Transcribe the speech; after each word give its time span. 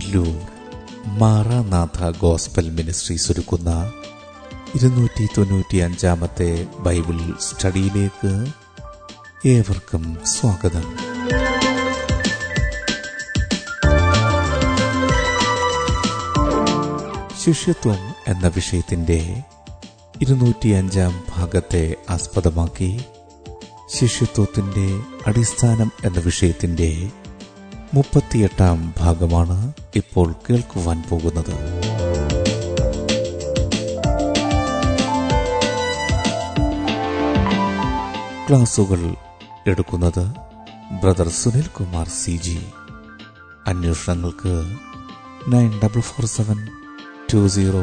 Omallur 0.00 0.36
Maranatha 1.18 1.98
gospel 2.20 2.66
ministries 2.70 3.28
ഒരുക്കുന്ന 3.32 3.70
ഇരുന്നൂറ്റി 4.74 5.24
തൊണ്ണൂറ്റി 5.36 5.78
അഞ്ചാമത്തെ 5.78 6.50
ബൈബിൾ 6.78 7.18
സ്റ്റഡിയിലേക്ക് 7.40 8.32
ഏവർക്കും 9.48 10.04
സ്വാഗതം. 10.32 10.86
ശിഷ്യത്വം 17.42 18.00
എന്ന 18.28 18.48
വിഷയത്തിന്റെ 18.48 19.18
ഇരുന്നൂറ്റിയഞ്ചാം 20.20 21.12
ഭാഗത്തെ 21.30 21.82
ആസ്പദമാക്കി 22.10 22.90
ശിഷ്യത്വത്തിന്റെ 23.94 24.88
അടിസ്ഥാനം 25.26 25.90
എന്ന 26.04 26.18
വിഷയത്തിന്റെ 26.20 26.90
മുപ്പത്തിയെട്ടാം 27.94 28.94
ഭാഗമാണ് 28.98 29.72
ഇപ്പോൾ 29.96 30.34
കേൾക്കുവാൻ 30.50 31.02
പോകുന്നത്. 31.08 31.54
ക്ലാസുകൾ 38.48 39.14
എടുക്കുന്നത് 39.66 40.26
brother 41.02 41.28
Sunil 41.28 41.66
Kumar 41.66 42.08
C 42.08 42.36
G. 42.36 42.58
അന്വേഷണങ്ങൾക്ക് 43.66 44.76
nine 45.48 45.80
double 45.84 46.00
four 46.00 46.26
seven 46.26 46.68
two 47.34 47.48
zero 47.48 47.82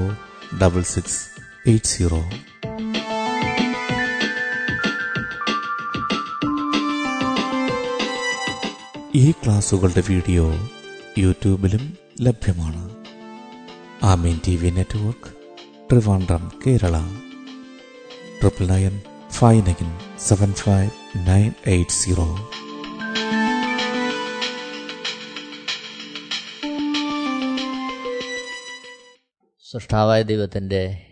double 0.61 0.81
six 0.81 1.19
eight 1.69 1.85
zero. 1.85 2.21
ഈ 9.19 9.31
ക്ലാസുകളുടെ 9.31 10.03
വീഡിയോ 10.09 10.51
യൂട്യൂബിലും 11.17 11.97
ലഭ്യമാണ്. 12.21 13.05
Amen 14.03 14.39
T 14.47 14.55
V 14.55 14.69
network 14.69 15.33
Trivandrum 15.91 16.51
Kerala. 16.67 16.99
Triple 18.41 18.67
nine 18.67 19.01
five 19.29 19.67
nine 19.67 20.17
seven 20.17 20.53
five 20.53 20.91
nine 21.27 21.53
eight 21.67 21.91
zero. 21.91 22.35
സൃഷ്ടാവായ 29.71 30.21
ദൈവത്തിന്റെ 30.21 31.07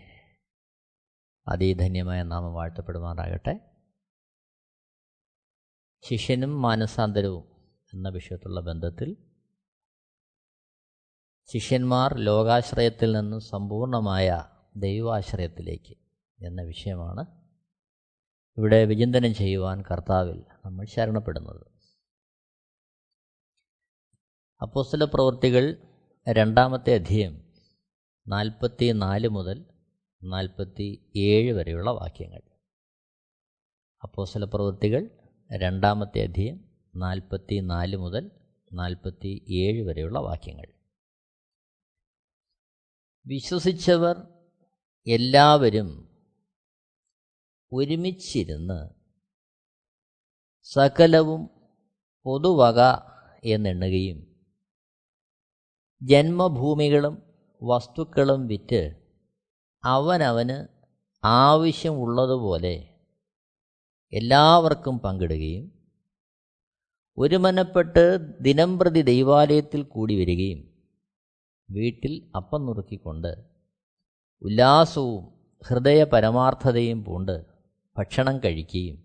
അതിധന്യമായ 1.48 2.22
നാമം 2.22 2.54
വാഴ്ത്തപ്പെടുമാറാകട്ടെ. 2.54 3.60
ശിഷ്യനും 6.02 6.62
മാനസാന്തരവും 6.62 7.55
എന്ന 7.94 8.08
വിഷയത്തുള്ള 8.08 8.60
ബന്ധത്തിൽ 8.60 9.16
ശിഷ്യന്മാർ 11.46 12.18
ലോകാശ്രയത്തിൽ 12.18 13.12
നിന്ന് 13.12 13.40
സമ്പൂർണമായ 13.40 14.44
ദൈവാശ്രയത്തിലേക്ക് 14.76 15.96
എന്ന 16.44 16.62
വിഷയമാണ് 16.62 17.26
ഇവിടെ 18.58 18.84
വിചിന്തനം 18.84 19.34
ചെയ്യുവാൻ 19.34 19.82
കർത്താവിൽ 19.82 20.44
നമ്മൾ 20.64 20.86
ശരണപ്പെടുന്നത്. 20.86 21.66
അപ്പോസ്തല 24.62 25.04
പ്രവൃത്തികൾ 25.04 25.82
രണ്ടാമത്തെ 26.28 26.94
അധ്യയം 26.94 27.54
നാൽപ്പത്തി 28.28 28.92
നാല് 28.92 29.28
മുതൽ 29.28 29.64
നാൽപ്പത്തി 30.22 31.12
ഏഴ് 31.16 31.52
വരെയുള്ള 31.52 31.90
വാക്യങ്ങൾ. 31.90 32.42
അപ്പോസ്തല 34.02 34.44
പ്രവൃത്തികൾ 34.44 35.10
രണ്ടാമത്തെ 35.56 36.22
അധ്യയം 36.22 36.65
നാൽപ്പത്തി 36.96 37.60
നാല് 37.60 37.96
മുതൽ 37.96 38.24
നാൽപ്പത്തി 38.70 39.30
ഏഴ് 39.48 39.82
വരെയുള്ള 39.84 40.18
വാക്യങ്ങൾ. 40.18 40.68
വിശ്വസിച്ചവർ 43.26 44.16
എല്ലാവരും 45.06 45.88
ഒരുമിച്ചിരുന്ന് 47.72 48.80
സകലവും 50.62 51.42
പൊതുവക 52.26 52.80
എന്നെണ്ണുകയും 53.44 54.18
ജന്മഭൂമികളും 56.02 57.14
വസ്തുക്കളും 57.62 58.46
വിറ്റ് 58.46 58.82
അവനവന് 59.84 60.58
ആവശ്യമുള്ളതുപോലെ 61.24 62.74
എല്ലാവർക്കും 64.12 64.98
പങ്കിടുകയും 64.98 65.64
ഒരുമനപ്പെട്ട് 67.18 68.02
ദിനംപ്രതി 68.40 69.02
ദൈവാലയത്തിൽ 69.02 69.82
കൂടി 69.82 70.16
വരികയും 70.16 70.58
വീട്ടിൽ 71.70 72.30
അപ്പം 72.36 72.66
നുറുക്കിക്കൊണ്ട് 72.66 73.30
ഉല്ലാസവും 74.42 75.22
ഹൃദയ 75.68 76.04
പരമാർത്ഥതയും 76.04 77.04
പൂണ്ട് 77.04 77.46
ഭക്ഷണം 77.96 78.38
കഴിക്കുകയും 78.38 78.98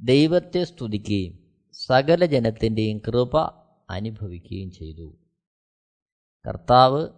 ദൈവത്തെ 0.00 0.64
സ്തുതിക്കുകയും 0.64 1.34
സകല 1.72 2.24
ജനത്തിന്റെയും 2.24 2.98
കൃപ 2.98 3.36
അനുഭവിക്കുകയും 3.90 4.70
ചെയ്തു. 4.70 5.18
കർത്താവ് 6.44 7.08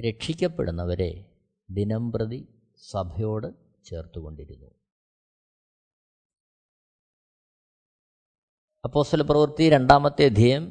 രക്ഷിക്കപ്പെടുന്നവരെ 0.00 1.24
ദിനംപ്രതി 1.70 2.48
സഭയോട് 2.76 3.48
ചേർത്തുകൊണ്ടിരുന്നു. 3.84 4.70
അപ്പോസ്തല 8.84 9.22
പ്രവൃത്തി 9.22 9.68
രണ്ടാമത്തെ 9.68 10.26
അധ്യയം 10.26 10.64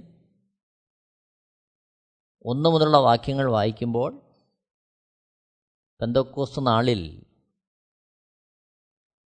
ഒന്നു 2.45 2.69
മുതലുള്ള 2.69 2.97
വാക്യങ്ങൾ 2.97 3.51
വായിക്കുമ്പോൾ 3.51 4.11
പെന്തക്കോസ് 6.01 6.59
നാളിൽ 6.59 7.25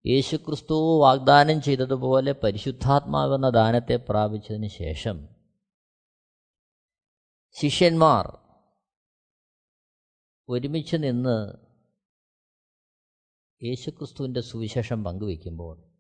യേശുക്രിസ്തു 0.07 0.99
വാഗ്ദാനം 1.01 1.61
ചെയ്തതുപോലെ 1.61 2.33
പരിശുദ്ധാത്മാവെന്ന 2.33 3.51
ദാനത്തെ 3.51 3.97
പ്രാപിച്ചതിന് 3.97 4.69
ശേഷം 4.69 5.29
ശിഷ്യന്മാർ 7.57 8.39
ഒരുമിച്ച് 10.49 10.97
നിന്ന് 10.97 11.37
യേശുക്രിസ്തുവിന്റെ 13.63 14.41
സുവിശേഷം 14.41 15.05
പങ്കുവയ്ക്കുമ്പോൾ 15.05 15.94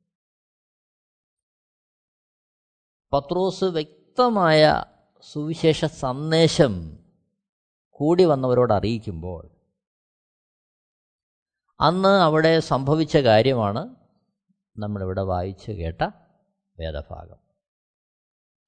പത്രോസ് 3.14 3.64
വ്യക്തമായ 3.64 4.84
സുവിശേഷ 5.22 5.84
സന്ദേശം 5.84 6.98
കൂടി 7.90 8.24
വന്നവരോട് 8.24 8.72
അറിയിക്കുമ്പോൾ 8.72 9.50
അന്ന് 11.80 12.08
അവിടെ 12.08 12.60
സംഭവിച്ച 12.60 13.16
കാര്യമാണ് 13.16 13.96
നമ്മളിവിടെ 14.76 15.20
വായിച്ചു 15.20 15.70
കേട്ട 15.70 16.02
വേദഭാഗം. 16.78 17.36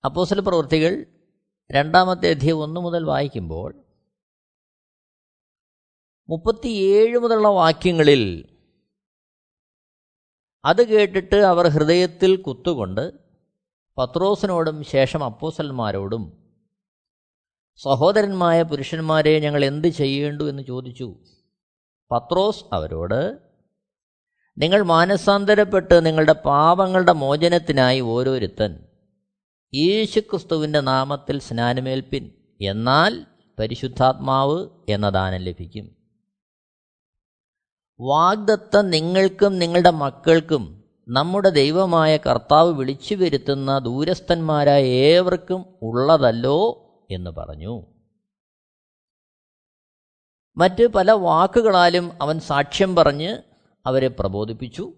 അപ്പോസൽ 0.04 0.40
പ്രവൃത്തികൾ 0.40 1.06
രണ്ടാമത്തെ 1.70 2.30
അധ്യയം 2.30 2.62
ഒന്ന് 2.62 2.80
മുതൽ 2.80 3.04
വായിക്കുമ്പോൾ 3.04 3.74
മുപ്പത്തിയേഴ് 6.28 7.18
മുതലുള്ള 7.18 7.48
വാക്യങ്ങളിൽ 7.48 8.54
അത് 10.64 10.88
കേട്ടിട്ട് 10.88 11.36
അവർ 11.36 11.68
ഹൃദയത്തിൽ 11.68 12.42
കുത്തുകൊണ്ട് 12.42 13.25
പത്രോസിനോടും 13.98 14.84
ശേഷം 14.84 15.24
അപ്പോസന്മാരോടും 15.24 16.52
സഹോദരന്മായ 17.76 18.62
പുരുഷന്മാരെ 18.62 19.38
ഞങ്ങൾ 19.38 19.64
എന്ത് 19.64 19.88
ചെയ്യേണ്ടു 19.88 20.48
എന്ന് 20.48 20.62
ചോദിച്ചു. 20.62 21.14
പത്രോസ് 22.10 22.64
അവരോട് 22.72 23.38
നിങ്ങൾ 24.58 24.82
മാനസാന്തരപ്പെട്ട് 24.82 26.06
നിങ്ങളുടെ 26.06 26.32
പാപങ്ങളുടെ 26.32 27.12
മോചനത്തിനായി 27.12 28.00
ഓരോരുത്തൻ 28.00 28.84
യേശുക്രിസ്തുവിന്റെ 29.74 30.80
നാമത്തിൽ 30.80 31.40
സ്നാനമേൽപ്പിൻ. 31.40 32.30
എന്നാൽ 32.60 33.26
പരിശുദ്ധാത്മാവ് 33.58 34.68
എന്ന 34.88 35.08
ദാനം 35.08 35.40
ലഭിക്കും. 35.40 35.96
വാഗ്ദത്തം 38.00 38.90
നിങ്ങൾക്കും 38.90 39.58
നിങ്ങളുടെ 39.58 39.90
മക്കൾക്കും 39.90 40.75
നമ്മുടെ 41.08 41.48
ദൈവമായ 41.48 42.16
കർത്താവ് 42.16 42.72
വിളിച്ചു 42.72 43.14
വരുത്തുന്ന 43.14 43.78
ദൂരസ്ഥന്മാരായ 43.78 44.84
ഏവർക്കും 44.84 45.74
ഉള്ളതല്ലോ 45.82 46.86
എന്ന് 47.10 47.30
പറഞ്ഞു. 47.30 47.86
മറ്റ് 50.56 50.86
പല 50.86 51.10
വാക്കുകളാലും 51.10 52.12
അവൻ 52.22 52.40
സാക്ഷ്യം 52.40 52.94
പറഞ്ഞ് 52.94 53.38
അവരെ 53.86 54.08
പ്രബോധിപ്പിച്ചു. 54.08 54.92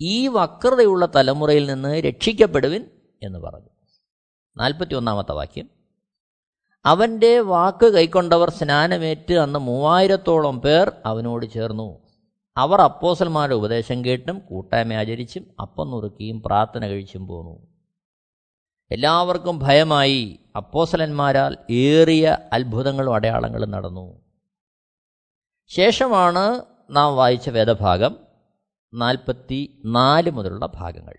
ഈ 0.00 0.28
വക്രതയുള്ള 0.28 1.08
തലമുറയിൽ 1.16 1.66
നിന്ന് 1.66 1.98
രക്ഷിക്കപ്പെടുവിൻ 1.98 2.84
എന്ന് 3.22 3.38
പറഞ്ഞു. 3.38 3.68
നാൽപ്പത്തി 4.56 4.94
ഒന്നാമത്തെ 4.94 5.32
വാക്യം. 5.32 5.70
അവന്റെ 6.84 7.40
വാക്ക് 7.40 7.94
കൈക്കൊണ്ടവർ 7.94 8.50
സ്നാനമേറ്റ് 8.50 9.34
അന്ന് 9.34 9.58
മൂവായിരത്തോളം 9.58 10.60
പേർ 10.60 10.92
അവനോട് 11.06 11.52
ചേർന്നു. 11.52 12.07
അവർ 12.58 12.80
അപ്പോസന്മാരുടെ 12.80 13.54
ഉപദേശം 13.54 14.04
കേട്ടും 14.04 14.38
കൂട്ടായ്മ 14.38 14.92
ആചരിച്ചും 14.92 15.46
അപ്പം 15.60 15.90
നുറുക്കിയും 15.90 16.42
പ്രാർത്ഥന 16.42 16.86
കഴിച്ചും 16.86 17.26
പോന്നു. 17.26 17.66
എല്ലാവർക്കും 18.90 19.58
ഭയമായി 19.58 20.38
അപ്പോസലന്മാരാൽ 20.56 21.56
ഏറിയ 21.70 22.38
അത്ഭുതങ്ങളും 22.52 23.14
അടയാളങ്ങളും 23.14 23.70
നടന്നു. 23.70 24.20
ശേഷമാണ് 25.68 26.62
നാം 26.90 27.16
വായിച്ച 27.16 27.48
വേദഭാഗം 27.48 28.16
നാൽപ്പത്തി 28.94 29.82
നാല് 29.84 30.30
മുതലുള്ള 30.30 30.66
ഭാഗങ്ങൾ. 30.74 31.14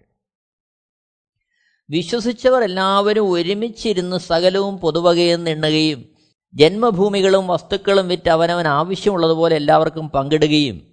വിശ്വസിച്ചവർ 1.90 2.64
എല്ലാവരും 2.64 3.32
ഒരുമിച്ചിരുന്ന് 3.32 4.18
സകലവും 4.18 4.78
പൊതുവകയെന്ന് 4.78 5.52
എണ്ണുകയും 5.52 6.10
ജന്മഭൂമികളും 6.54 7.48
വസ്തുക്കളും 7.48 8.08
വിറ്റ് 8.08 8.30
അവനവൻ 8.30 8.68
ആവശ്യമുള്ളതുപോലെ 8.68 9.56
എല്ലാവർക്കും 9.56 10.10
പങ്കിടുകയും 10.10 10.89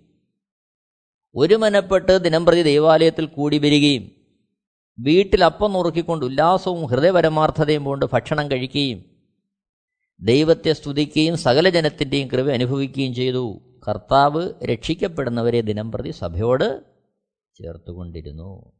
ഒരു 1.36 1.54
മനപ്പെട്ട് 1.54 2.18
ദിനംപ്രതി 2.18 2.62
ദൈവാലയത്തിൽ 2.62 3.26
കൂടി 3.26 3.58
വരികയും 3.58 4.10
വീട്ടിൽ 4.98 5.44
അപ്പം 5.44 5.72
നുറുക്കിക്കൊണ്ട് 5.72 6.24
ഉല്ലാസവും 6.24 6.86
ഹൃദയപരമാർത്ഥതയും 6.86 7.84
കൊണ്ട് 7.84 8.06
ഭക്ഷണം 8.12 8.50
കഴിക്കുകയും 8.50 9.04
ദൈവത്തെ 10.20 10.72
സ്തുതിക്കുകയും 10.72 11.36
സകല 11.36 11.68
ജനത്തിന്റെയും 11.68 12.28
കൃപ 12.28 12.50
അനുഭവിക്കുകയും 12.50 13.14
ചെയ്തു. 13.14 13.60
കർത്താവ് 13.88 14.50
രക്ഷിക്കപ്പെടുന്നവരെ 14.64 15.60
ദിനംപ്രതി 15.60 16.10
സഭയോട് 16.10 16.82
ചേർത്തുകൊണ്ടിരുന്നു. 17.54 18.72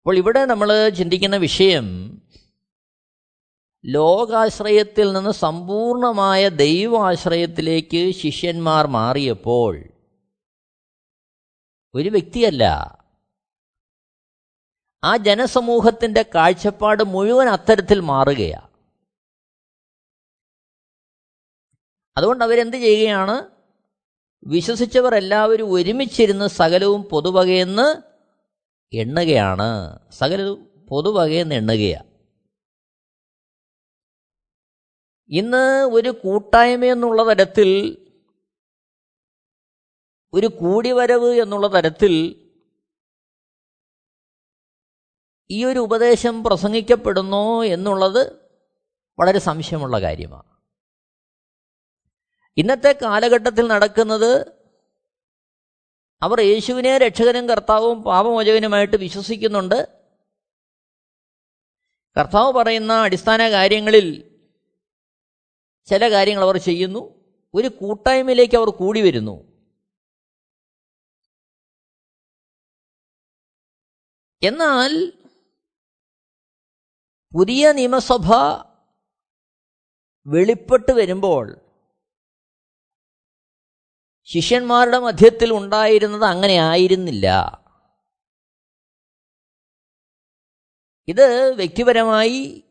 അപ്പോൾ 0.00 0.16
ഇവിടെ 0.16 0.44
നമ്മൾ 0.44 0.88
ചിന്തിക്കുന്ന 0.88 1.36
വിഷയം 1.36 2.12
ലോകാശ്രയത്തിൽ 3.86 5.12
നിന്ന് 5.12 5.30
സമ്പൂർണമായ 5.30 6.48
ദൈവാശ്രയത്തിലേക്ക് 6.48 8.12
ശിഷ്യന്മാർ 8.12 8.86
മാറിയപ്പോൾ 8.86 9.91
ഒരു 11.94 12.08
വ്യക്തിയല്ല. 12.08 12.64
ആ 15.04 15.16
ജനസമൂഹത്തിന്റെ 15.16 16.30
കാഴ്ചപ്പാട് 16.34 17.02
മുഴുവൻ 17.02 17.48
അത്തരത്തിൽ 17.48 18.00
മാറുകയാണ് 18.00 18.72
അതുകൊണ്ട് 22.16 22.44
അവരെന്ത് 22.44 22.76
ചെയ്യുകയാണ്? 22.76 23.50
വിശ്വസിച്ചവർ 24.44 25.14
എല്ലാവരും 25.14 25.72
ഒരുമിച്ചിരുന്ന് 25.72 26.48
സകലവും 26.48 27.02
പൊതുവകയെന്ന് 27.02 28.02
എണ്ണുകയാണ്. 28.96 29.98
സകലവും 30.10 30.86
പൊതുവകയെന്ന് 30.88 31.54
എണ്ണുകയാണ് 31.54 32.12
ഇന്ന് 35.28 35.88
ഒരു 35.92 36.08
കൂട്ടായ്മ 36.08 36.84
എന്നുള്ള 36.84 37.34
തരത്തിൽ 37.34 37.98
ഒരു 40.34 40.46
കൂടിവരവ് 40.46 41.40
എന്നുള്ള 41.40 41.66
തരത്തിൽ 41.66 42.42
ഈ 45.50 45.64
ഒരു 45.64 45.78
ഉപദേശം 45.78 46.44
പ്രസംഗിക്കപ്പെടുന്നു 46.44 47.62
എന്നുള്ളത് 47.62 48.48
വളരെ 49.18 49.38
സംശയമുള്ള 49.38 50.00
കാര്യമാണ്. 50.00 50.60
ഇന്നത്തെ 52.56 52.98
കാലഘട്ടത്തിൽ 53.02 53.66
നടക്കുന്നത് 53.66 54.62
അവർ 56.22 56.40
യേശുവിനെ 56.40 56.98
രക്ഷകനും 56.98 57.48
കർത്താവും 57.48 58.02
പാപമോചകനുമായിട്ട് 58.02 58.96
വിശ്വസിക്കുന്നുണ്ട്. 58.96 59.88
കർത്താവ് 62.20 62.52
പറയുന്ന 62.52 62.92
അടിസ്ഥാന 62.92 63.50
കാര്യങ്ങളിൽ 63.50 64.38
ചില 65.86 66.10
കാര്യങ്ങൾ 66.10 66.42
അവർ 66.42 66.56
ചെയ്യുന്നു. 66.56 67.30
ഒരു 67.54 67.68
കൂട്ടായ്മയിലേക്ക് 67.68 68.56
അവർ 68.56 68.70
കൂടി 68.70 69.00
വരുന്നു. 69.00 69.51
എന്നാൽ 74.42 75.12
പുതിയ 77.34 77.72
നിയമസഭ 77.72 78.32
വെളിപ്പെട്ട് 80.26 80.92
വരുമ്പോൾ 80.92 81.60
ശിഷ്യന്മാരുടെ 84.24 84.98
മധ്യത്തിൽ 84.98 85.52
ഉണ്ടായിരുന്നത് 85.52 86.24
അങ്ങനെ 86.24 86.54
ആയിരുന്നില്ല. 86.54 87.26
ഇത് 91.08 91.54
വ്യക്തിപരമായി 91.54 92.64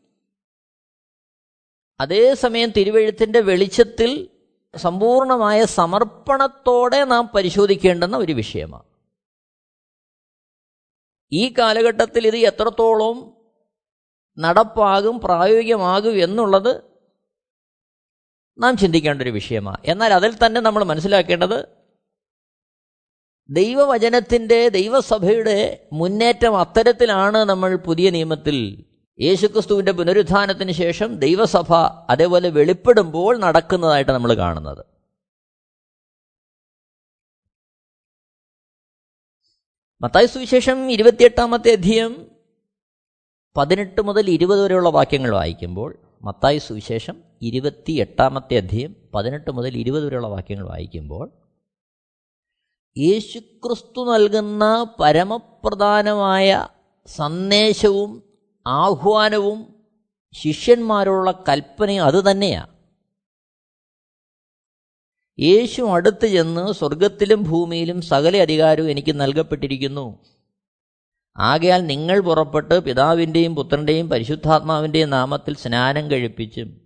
അതേസമയം 2.00 2.70
തിരുവഴുത്തിന്റെ 2.70 3.40
വെളിച്ചത്തിൽ 3.40 4.30
സമ്പൂർണമായ 4.76 5.64
സമർപ്പണത്തോടെ 5.64 7.04
നാം 7.04 7.28
പരിശോധിക്കേണ്ടുന്ന 7.28 8.16
ഒരു 8.16 8.32
വിഷയമാണ്. 8.32 8.91
ഈ 11.32 11.54
കാലഘട്ടത്തിൽ 11.58 12.26
ഇത് 12.26 12.36
എത്രത്തോളം 12.36 13.36
നടപ്പാകും 14.38 15.20
പ്രായോഗികമാകും 15.24 16.18
എന്നുള്ളത് 16.18 16.82
നാം 18.58 18.76
ചിന്തിക്കേണ്ട 18.76 19.22
ഒരു 19.22 19.30
വിഷയമാണ്. 19.30 19.76
എന്നാൽ 19.84 20.12
അതിൽ 20.12 20.34
തന്നെ 20.46 20.60
നമ്മൾ 20.60 20.84
മനസ്സിലാക്കേണ്ടത് 20.84 21.66
ദൈവവചനത്തിന്റെ 23.50 24.68
ദൈവസഭയുടെ 24.68 25.88
മുന്നേറ്റം 25.92 26.60
അത്തരത്തിലാണ് 26.60 27.36
നമ്മൾ 27.36 27.76
പുതിയ 27.76 28.10
നിയമത്തിൽ 28.10 28.86
യേശുക്രിസ്തുവിന്റെ 29.20 29.92
പുനരുത്ഥാനത്തിന് 29.92 30.72
ശേഷം 30.72 31.16
ദൈവസഭ 31.16 31.74
അതേപോലെ 32.10 32.48
വെളിപ്പെടുമ്പോൾ 32.48 33.38
നടക്കുന്നതായിട്ട് 33.38 34.12
നമ്മൾ 34.12 34.34
കാണുന്നത്. 34.34 34.91
മത്തായ 40.02 40.26
സുവിശേഷം 40.26 40.90
ഇരുപത്തിയെട്ടാമത്തെ 40.90 41.72
അധ്യയം 41.72 42.26
പതിനെട്ട് 43.56 44.02
മുതൽ 44.02 44.30
ഇരുപത് 44.30 44.64
വരെയുള്ള 44.64 44.88
വാക്യങ്ങൾ 44.88 45.34
വായിക്കുമ്പോൾ 45.34 45.90
മത്തായ 46.22 46.58
സുവിശേഷം 46.58 47.16
ഇരുപത്തി 47.40 47.92
എട്ടാമത്തെ 47.92 48.56
അധ്യയം 48.56 48.96
പതിനെട്ട് 49.14 49.50
മുതൽ 49.52 49.76
ഇരുപത് 49.76 50.04
വരെയുള്ള 50.04 50.28
വാക്യങ്ങൾ 50.28 50.66
വായിക്കുമ്പോൾ 50.68 51.30
യേശുക്രിസ്തു 52.98 54.12
നൽകുന്ന 54.12 54.64
പരമപ്രധാനമായ 55.00 56.66
സന്ദേശവും 57.08 58.22
ആഹ്വാനവും 58.66 59.74
ശിഷ്യന്മാരോടുള്ള 60.34 61.44
കൽപ്പനയും 61.48 62.04
അതുതന്നെയാണ് 62.04 62.72
യേശു 65.40 65.82
അടുത്ത് 65.82 66.26
ചെന്ന് 66.26 66.72
സ്വർഗത്തിലും 66.72 67.42
ഭൂമിയിലും 67.42 68.00
സകല 68.00 68.36
അധികാരവും 68.36 68.90
എനിക്ക് 68.90 69.20
നൽകപ്പെട്ടിരിക്കുന്നു. 69.20 70.18
ആകയാൽ 71.36 71.86
നിങ്ങൾ 71.86 72.20
പുറപ്പെട്ട് 72.20 72.84
പിതാവിന്റെയും 72.84 73.54
പുത്രന്റെയും 73.54 74.08
പരിശുദ്ധാത്മാവിന്റെയും 74.08 75.10
നാമത്തിൽ 75.10 75.56
സ്നാനം 75.56 76.10
കഴിപ്പിച്ചും 76.10 76.82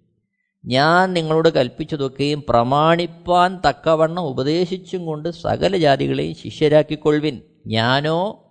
ഞാൻ 0.65 1.13
നിങ്ങളോട് 1.13 1.49
കൽപ്പിച്ചതൊക്കെയും 1.49 2.45
പ്രമാണിപ്പാൻ 2.49 3.61
തക്കവണ്ണം 3.69 4.23
ഉപദേശിച്ചും 4.23 5.07
കൊണ്ട് 5.07 5.29
സകല 5.29 5.77
ജാതികളെയും 5.77 6.35
ശിഷ്യരാക്കിക്കൊള്ളുവിൻ. 6.35 7.41
ഞാനോ 7.67 8.45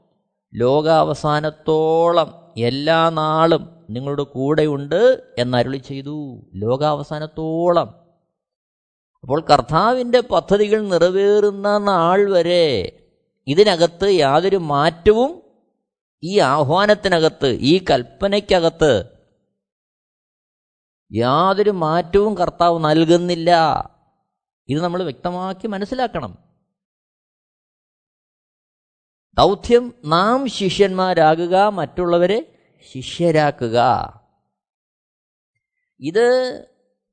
ലോകാവസാനത്തോളം 0.56 2.34
എല്ലാ 2.58 3.10
നാളും 3.10 3.70
നിങ്ങളുടെ 3.90 4.24
കൂടെയുണ്ട് 4.24 5.24
എന്നരുളി 5.38 5.78
ചെയ്തു. 5.78 6.46
ലോകാവസാനത്തോളം 6.56 8.05
അപ്പോൾ 9.26 9.42
കർത്താവിന്റെ 9.42 10.20
പദ്ധതികൾ 10.20 10.88
നിറവേറുന്ന 10.88 11.78
നാൾ 11.78 12.32
വരെ 12.32 13.00
ഇതിനകത്ത് 13.48 14.12
യാതൊരു 14.12 14.56
മാറ്റവും 14.56 15.44
ഈ 16.24 16.40
ആഹ്വാനത്തിനകത്ത് 16.40 17.58
ഈ 17.60 17.86
കൽപ്പനയ്ക്കകത്ത് 17.92 19.06
യാതൊരു 21.14 21.70
മാറ്റവും 21.70 22.38
കർത്താവ് 22.38 22.86
നൽകുന്നില്ല. 22.86 23.52
ഇത് 24.68 24.82
നമ്മൾ 24.82 25.04
വ്യക്തമാക്കി 25.04 25.68
മനസ്സിലാക്കണം. 25.68 26.38
ദൗത്യം 29.38 29.94
നാം 30.06 30.48
ശിഷ്യന്മാരാകുക 30.48 31.56
മറ്റുള്ളവരെ 31.56 32.60
ശിഷ്യരാക്കുക. 32.92 33.80
ഇത് 36.00 36.68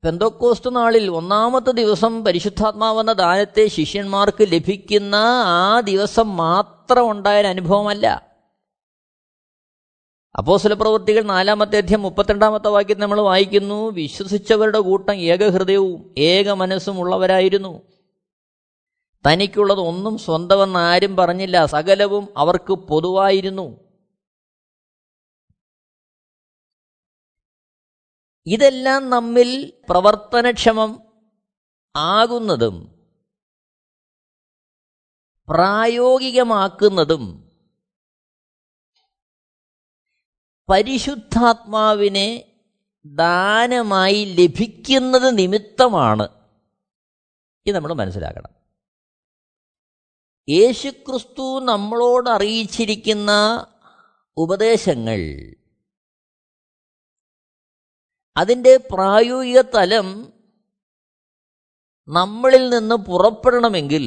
പെന്തോക്കോസ്റ്റ് 0.04 0.76
നാളിൽ 0.76 1.10
ഒന്നാമത്തെ 1.10 1.70
ദിവസം 1.70 2.24
പരിശുദ്ധാത്മാവെന്ന 2.24 3.12
ദാനത്തെ 3.12 3.66
ശിഷ്യന്മാർക്ക് 3.66 4.42
ലഭിക്കുന്ന 4.42 5.14
ആ 5.44 5.80
ദിവസം 5.80 6.36
മാത്രം 6.36 7.10
ഉണ്ടായ 7.10 7.42
അനുഭവമല്ല. 7.42 8.32
അപ്പോസ്വല 10.38 10.74
പ്രവൃത്തികൾ 10.74 11.22
നാലാമത്തെ 11.22 11.76
അധ്യം 11.76 12.02
മുപ്പത്തിരണ്ടാമത്തെ 12.02 12.68
വാക്യം 12.68 13.00
നമ്മൾ 13.00 13.20
വായിക്കുന്നു 13.20 13.90
വിശ്വസിച്ചവരുടെ 13.90 14.78
കൂട്ടം 14.78 15.14
ഏകഹൃദയവും 15.14 16.14
ഏക 16.18 16.50
മനസ്സും 16.50 16.98
ഉള്ളവരായിരുന്നു. 16.98 17.82
തനിക്കുള്ളത് 19.26 19.80
ഒന്നും 19.80 20.18
സ്വന്തമെന്ന് 20.18 20.78
ആരും 20.78 21.16
പറഞ്ഞില്ല 21.16 21.66
സകലവും 21.66 22.28
അവർക്ക് 22.36 22.72
പൊതുവായിരുന്നു. 22.72 23.81
ഇതെല്ലാം 28.46 29.10
നമ്മിൽ 29.10 29.72
പ്രവർത്തനക്ഷമം 29.90 31.02
ആകുന്നതും 31.96 33.06
പ്രായോഗികമാക്കുന്നതും 35.48 37.52
പരിശുദ്ധാത്മാവിനെ 40.70 42.58
ദാനമായി 43.06 44.24
ലഭിക്കുന്നത് 44.24 45.38
നിമിത്തമാണ് 45.38 46.28
ഇത് 47.66 47.74
നമ്മൾ 47.74 47.92
മനസ്സിലാക്കണം. 47.92 48.50
യേശുക്രിസ്തു 50.48 51.60
നമ്മളോട് 51.60 52.30
അറിയിച്ചിരിക്കുന്ന 52.30 53.30
ഉപദേശങ്ങൾ 54.36 55.20
അതിന്റെ 58.36 58.76
പ്രായോഗിക 58.76 59.60
തലം 59.60 60.08
നമ്മളിൽ 62.08 62.68
നിന്ന് 62.68 62.94
പുറപ്പെടണമെങ്കിൽ 62.94 64.04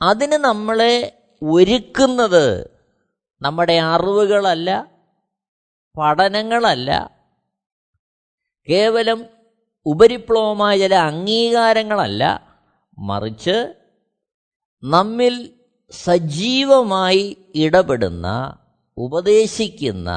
അതിന് 0.00 0.32
നമ്മളെ 0.32 0.94
ഒരുക്കുന്നത് 1.42 2.44
നമ്മുടെ 3.42 3.72
അറിവുകളല്ല 3.72 4.70
പഠനങ്ങളല്ല 5.98 6.90
കേവലം 8.68 9.20
ഉപരിപ്ലവമായ 9.86 10.78
ചില 10.78 10.94
അംഗീകാരങ്ങളല്ല. 10.94 12.22
മറിച്ച് 12.98 13.56
നമ്മിൽ 14.82 15.34
സജീവമായി 15.92 17.36
ഇടപെടുന്ന 17.54 18.26
ഉപദേശിക്കുന്ന 18.96 20.10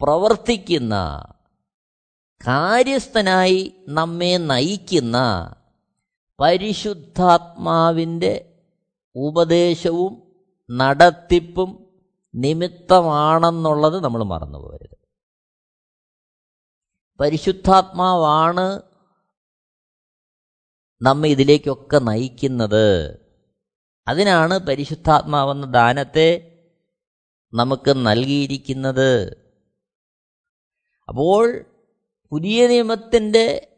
പ്രവർത്തിക്കുന്ന 0.00 0.94
കാര്യസ്ഥനായി 2.40 3.84
നമ്മെ 3.88 4.36
നയിക്കുന്ന 4.36 5.16
പരിശുദ്ധാത്മാവിന്റെ 6.40 8.62
ഉപദേശവും 9.16 10.22
നടത്തിപ്പും 10.70 12.00
നിമിത്തമാണെന്നുള്ളത് 12.34 14.04
നമ്മൾ 14.04 14.22
മറന്നു 14.22 14.58
പോകരുത്. 14.58 14.96
പരിശുദ്ധാത്മാവാണ് 17.20 18.82
നമ്മെ 21.02 21.28
ഇതിലേക്കൊക്കെ 21.28 21.98
നയിക്കുന്നത്. 21.98 23.18
അതിനാണ് 24.08 24.58
പരിശുദ്ധാത്മാവെന്ന 24.58 25.66
ദാനത്തെ 25.66 26.60
നമുക്ക് 27.54 27.90
നൽകിയിരിക്കുന്നത്. 27.90 29.36
അപ്പോൾ 31.08 31.64
പുതിയ 32.30 32.66
നിയമത്തിന്റെ 32.66 33.68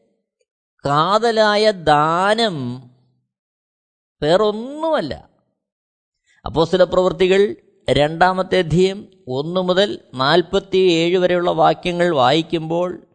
കാതലായ 0.84 1.70
ദാനം 1.70 2.90
വേറൊന്നുമല്ല. 4.22 5.28
അപ്പോസ്തല 6.46 6.84
പ്രവൃത്തികൾ 6.84 7.56
രണ്ടാമത്തെ 7.90 8.58
അധ്യയം 8.58 9.08
ഒന്ന് 9.28 9.60
മുതൽ 9.60 10.00
നാൽപ്പത്തി 10.14 10.76
ഏഴ് 10.76 11.18
വരെയുള്ള 11.18 11.50
വാക്യങ്ങൾ 11.50 12.14
വായിക്കുമ്പോൾ 12.14 13.06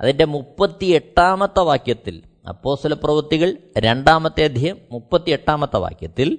അതിന്റെ 0.00 0.24
മുപ്പത്തി 0.24 0.84
എട്ടാമത്തെ 0.84 1.60
വാക്യത്തിൽ 1.60 2.22
അപ്പോസ്തല 2.48 2.94
പ്രവൃത്തികൾ 2.94 3.56
രണ്ടാമത്തെ 3.78 4.44
അധ്യയം 4.44 4.78
മുപ്പത്തി 4.92 5.30
എട്ടാമത്തെ 5.30 5.76
വാക്യത്തിൽ 5.76 6.38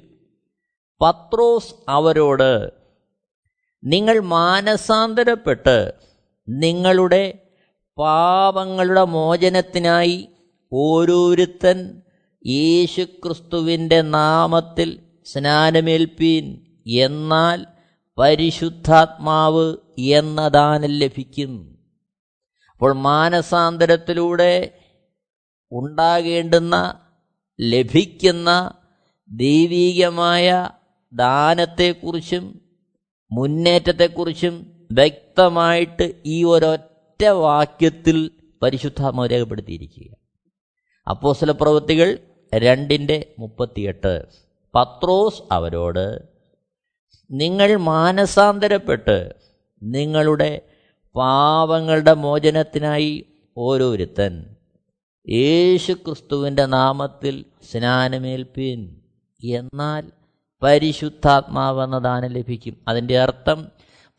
പത്രോസ് 1.02 1.76
അവരോട് 1.90 2.74
നിങ്ങൾ 3.84 4.20
മാനസാന്തരപ്പെട്ട് 4.20 5.94
നിങ്ങളുടെ 6.50 7.43
പാപങ്ങളുടെ 7.98 9.04
മോചനത്തിനായി 9.04 10.30
ഓരോരുത്തൻ 10.74 12.02
യേശുക്രിസ്തുവിന്റെ 12.46 14.02
നാമത്തിൽ 14.02 15.00
സ്നാനമേൽപ്പീൻ. 15.26 16.46
എന്നാൽ 16.88 17.66
പരിശുദ്ധാത്മാവ് 18.18 19.78
എന്ന 20.00 20.48
ദാനം 20.48 20.90
ലഭിക്കും. 20.90 21.78
അപ്പോൾ 22.72 22.94
മാനസാന്തരത്തിലൂടെ 22.94 24.80
ഉണ്ടാകേണ്ടുന്ന 25.72 27.00
ലഭിക്കുന്ന 27.62 28.74
ദൈവീകമായ 29.30 30.70
ദാനത്തെക്കുറിച്ചും 31.14 32.62
മുന്നേറ്റത്തെക്കുറിച്ചും 33.32 34.86
വ്യക്തമായിട്ട് 34.92 36.22
ഈ 36.26 36.44
ഒരൊറ്റ 36.44 36.93
വാക്യത്തിൽ 37.32 38.32
പരിശുദ്ധാത്മാവ് 38.62 39.30
രേഖപ്പെടുത്തിയിരിക്കുക 39.32 40.16
അപ്പോസ്തല 41.10 41.52
പ്രവൃത്തികൾ 41.52 42.18
രണ്ടിന്റെ 42.56 43.36
മുപ്പത്തിയെട്ട്. 43.40 44.26
പത്രോസ് 44.76 45.44
അവരോട് 45.52 46.22
നിങ്ങൾ 47.32 47.76
മാനസാന്തരപ്പെട്ട് 47.76 49.34
നിങ്ങളുടെ 49.84 50.62
പാവങ്ങളുടെ 51.16 52.14
മോചനത്തിനായി 52.14 53.26
ഓരോരുത്തൻ 53.58 54.56
യേശു 55.30 55.94
ക്രിസ്തുവിന്റെ 55.94 56.66
നാമത്തിൽ 56.66 57.46
സ്നാനമേൽപ്പീൻ. 57.72 58.96
എന്നാൽ 59.44 60.12
പരിശുദ്ധാത്മാവെന്ന 60.64 61.98
ദാനം 61.98 62.30
ലഭിക്കും. 62.30 62.78
അതിന്റെ 62.88 63.20
അർത്ഥം 63.20 63.68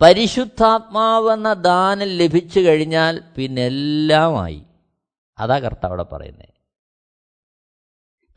പരിശുദ്ധാത്മാവെന്ന 0.02 1.52
ദാനം 1.52 2.06
ലഭിച്ചു 2.06 2.60
കഴിഞ്ഞാൽ 2.60 3.32
പിന്നെല്ലാമായി. 3.36 4.62
അതാ 5.38 5.58
കർത്താവ് 5.58 5.82
കർത്താവിടെ 5.82 6.02
പറയുന്നത് 6.02 6.48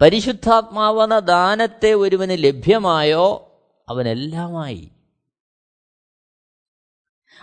പരിശുദ്ധാത്മാവെന്ന 0.01 1.19
ദാനത്തെ 1.19 1.93
ഒരുവന് 1.93 2.43
ലഭ്യമായോ? 2.43 3.43
അവനെല്ലാമായി. 3.89 4.91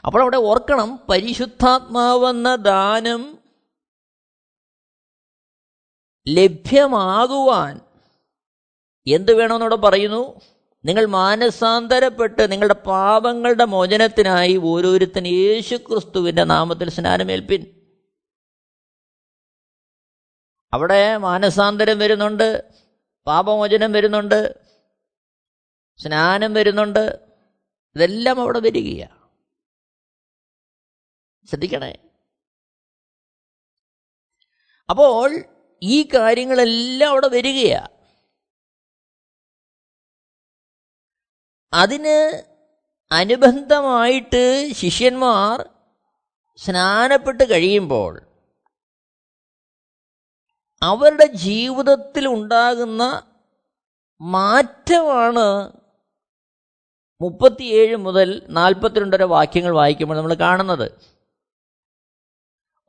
അപ്പോൾ 0.07 0.23
അവിടെ 0.23 0.37
ഓർക്കണം 0.37 1.01
പരിശുദ്ധാത്മാവെന്ന 1.09 2.55
ദാനം 2.55 3.39
ലഭ്യമാകുവാൻ 6.29 7.81
എന്ത് 9.07 9.33
വേണമെന്നവിടെ 9.33 9.77
പറയുന്നു? 9.77 10.41
നിങ്ങൾ 10.85 11.07
മാനസാന്തരപ്പെട്ട് 11.07 12.53
നിങ്ങളുടെ 12.53 12.75
പാപങ്ങളുടെ 12.75 13.65
മോചനത്തിനായി 13.65 14.57
ഓരോരുത്തൻ 14.57 15.27
യേശു 15.27 15.75
ക്രിസ്തുവിന്റെ 15.75 16.45
നാമത്തിൽ 16.45 16.91
സ്നാനമേൽപ്പിൻ. 16.91 17.67
അവിടെ 20.73 21.17
മാനസാന്തരം 21.17 21.99
വരുന്നുണ്ട് 21.99 22.73
പാപമോചനം 23.27 23.93
വരുന്നുണ്ട് 23.93 24.65
സ്നാനം 25.99 26.55
വരുന്നുണ്ട് 26.55 27.35
ഇതെല്ലാം 27.97 28.41
അവിടെ 28.41 28.61
വരികയാണ് 28.61 29.29
ശ്രദ്ധിക്കണേ. 31.49 31.93
അപ്പോൾ 34.91 35.45
ഈ 35.83 36.09
കാര്യങ്ങളെല്ലാം 36.15 37.11
അവിടെ 37.11 37.29
വരികയാണ് 37.29 37.94
അതിന് 41.75 42.43
അനുബന്ധമായിട്ട് 43.13 44.69
ശിഷ്യന്മാർ 44.73 45.69
സ്നാനപ്പെട്ട് 46.57 47.51
കഴിയുമ്പോൾ 47.51 48.23
അവരുടെ 50.83 51.27
ജീവിതത്തിൽ 51.27 52.29
ഉണ്ടാകുന്ന 52.29 53.23
മാറ്റമാണ് 54.21 55.73
മുപ്പത്തിയേഴ് 57.21 57.97
മുതൽ 57.97 58.47
നാൽപ്പത്തിരണ്ടര 58.49 59.23
വാക്യങ്ങൾ 59.23 59.75
വായിക്കുമ്പോൾ 59.75 60.15
നമ്മൾ 60.15 60.35
കാണുന്നത്. 60.35 60.93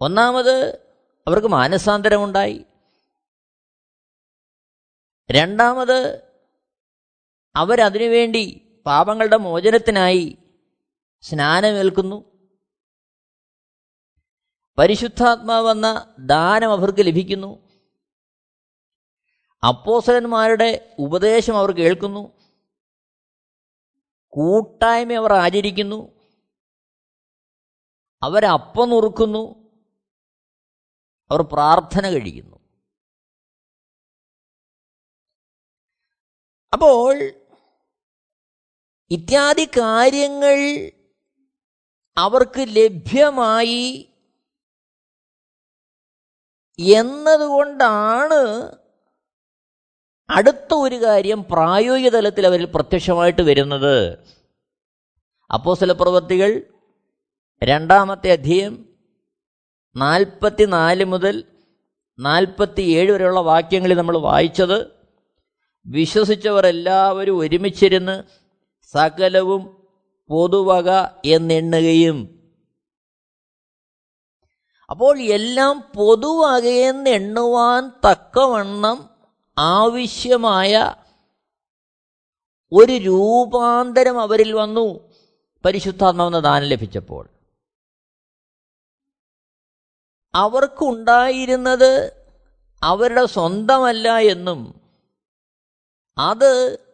ഒന്നാമത് 0.02 0.76
അവർക്ക് 1.28 1.48
മാനസാന്തരമുണ്ടായി. 1.48 2.66
രണ്ടാമത് 5.32 6.22
അവരതിനുവേണ്ടി 7.56 8.65
പാപങ്ങളുടെ 8.86 9.38
മോചനത്തിനായി 9.38 10.38
സ്നാനമേൽക്കുന്നു. 11.22 12.36
പരിശുദ്ധാത്മാവെന്ന 14.78 16.16
ദാനം 16.20 16.72
അവർക്ക് 16.72 17.00
ലഭിക്കുന്നു. 17.00 17.70
അപ്പോസലന്മാരുടെ 19.68 20.96
ഉപദേശം 21.00 21.58
അവർ 21.58 21.72
കേൾക്കുന്നു. 21.72 22.32
കൂട്ടായ്മ 24.30 25.14
അവർ 25.14 25.34
ആചരിക്കുന്നു. 25.34 26.12
അവരപ്പം 28.24 28.90
നുറുക്കുന്നു. 28.90 29.72
അവർ 31.32 31.42
പ്രാർത്ഥന 31.42 32.10
കഴിക്കുന്നു. 32.10 32.58
അപ്പോൾ 36.74 37.45
ഇത്യാദി 39.12 39.66
കാര്യങ്ങൾ 39.66 40.58
അവർക്ക് 42.18 42.68
ലഭ്യമായി 42.68 44.12
എന്നതുകൊണ്ടാണ് 46.80 48.40
അടുത്ത 50.30 50.74
ഒരു 50.74 50.96
കാര്യം 50.96 51.44
പ്രായോഗിക 51.52 52.10
തലത്തിൽ 52.10 52.48
അവരിൽ 52.48 52.66
പ്രത്യക്ഷമായിട്ട് 52.66 53.42
വരുന്നത്. 53.42 54.18
അപ്പോസ്തല 55.54 55.92
പ്രവൃത്തികൾ 55.92 56.64
രണ്ടാമത്തെ 57.64 58.32
അധ്യയം 58.32 58.96
നാൽപ്പത്തി 59.96 60.66
നാല് 60.66 61.06
മുതൽ 61.06 61.44
നാൽപ്പത്തി 62.20 62.82
ഏഴ് 62.82 63.12
വരെയുള്ള 63.12 63.40
വാക്യങ്ങളിൽ 63.40 63.98
നമ്മൾ 63.98 64.18
വായിച്ചത് 64.18 64.92
വിശ്വസിച്ചവർ 65.86 66.66
എല്ലാവരും 66.66 67.38
ഒരുമിച്ചിരുന്ന് 67.38 68.45
സകലവും 68.94 69.88
പൊതുവക 70.30 70.90
എന്നെണ്ണുകയും. 71.26 72.52
അപ്പോൾ 74.90 75.20
എല്ലാം 75.20 75.92
പൊതുവകയെന്ന് 75.96 77.10
എണ്ണുവാൻ 77.10 77.90
തക്കവണ്ണം 77.90 79.10
ആവശ്യമായ 79.58 80.96
ഒരു 82.74 82.94
രൂപാന്തരം 82.94 84.20
അവരിൽ 84.20 84.52
വന്നു. 84.52 85.14
പരിശുദ്ധാത്മാവെന്ന 85.66 86.40
ദാനം 86.40 86.66
ലഭിച്ചപ്പോൾ. 86.66 87.30
അവർക്കുണ്ടായിരുന്നത് 90.36 92.24
അവരുടെ 92.84 93.26
സ്വന്തമല്ല 93.26 94.18
എന്നും. 94.18 94.82
അത് 96.18 96.85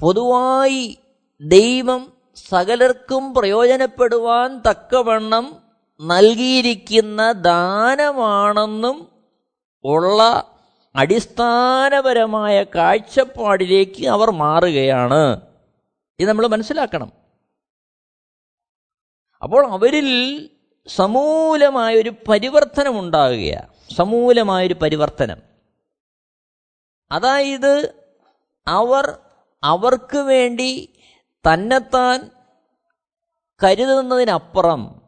പൊതുവായി 0.00 0.98
ദൈവം 1.40 2.12
സകലർക്കും 2.48 3.34
പ്രയോജനപ്പെടുവാൻ 3.34 4.62
തക്കവണ്ണം 4.70 5.62
നൽകിയിരിക്കുന്ന 6.00 7.32
ദാനമാണെന്നും 7.32 9.08
ഉള്ള 9.84 10.50
അടിസ്ഥാനപരമായ 10.96 12.62
കാഴ്ചപ്പാടിലേക്ക് 12.62 14.08
അവർ 14.08 14.30
മാറുകയാണ്. 14.30 15.40
ഇത് 16.18 16.28
നമ്മൾ 16.28 16.46
മനസ്സിലാക്കണം. 16.46 17.12
അപ്പോൾ 19.42 19.70
അവരിൽ 19.70 20.50
സമൂലമായൊരു 20.86 22.12
പരിവർത്തനം 22.28 22.98
ഉണ്ടാകുകയാണ് 22.98 23.94
സമൂലമായൊരു 23.96 24.74
പരിവർത്തനം. 24.74 25.38
അതായത് 27.12 27.94
അവർ 28.66 29.18
അവർക്ക് 29.62 30.18
വേണ്ടി 30.18 31.00
തന്നെത്താൻ 31.52 32.30
കരുതുന്നതിനപ്പുറം 33.64 35.02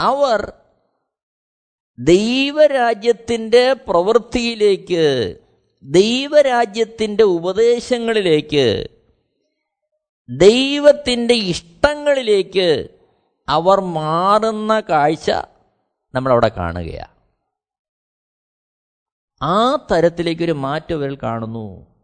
അവർ 0.00 0.52
ദൈവരാജ്യത്തിന്റെ 1.98 3.72
പ്രവൃത്തിയിലേക്ക് 3.72 5.38
ദൈവരാജ്യത്തിന്റെ 5.82 7.22
ഉപദേശങ്ങളിലേക്ക് 7.22 8.88
ദൈവത്തിന്റെ 10.28 11.34
ഇഷ്ടങ്ങളിലേക്ക് 11.34 12.88
അവർ 13.48 13.80
മാറുന്ന 13.80 14.80
കാഴ്ച 14.80 15.30
നമ്മളവിടെ 16.14 16.48
കാണുകയാണ്. 16.48 17.16
ആ 19.42 19.76
തരത്തിലേക്കൊരു 19.76 20.52
മാറ്റം 20.52 20.96
അവരിൽ 20.96 21.18
കാണുന്നു. 21.22 21.95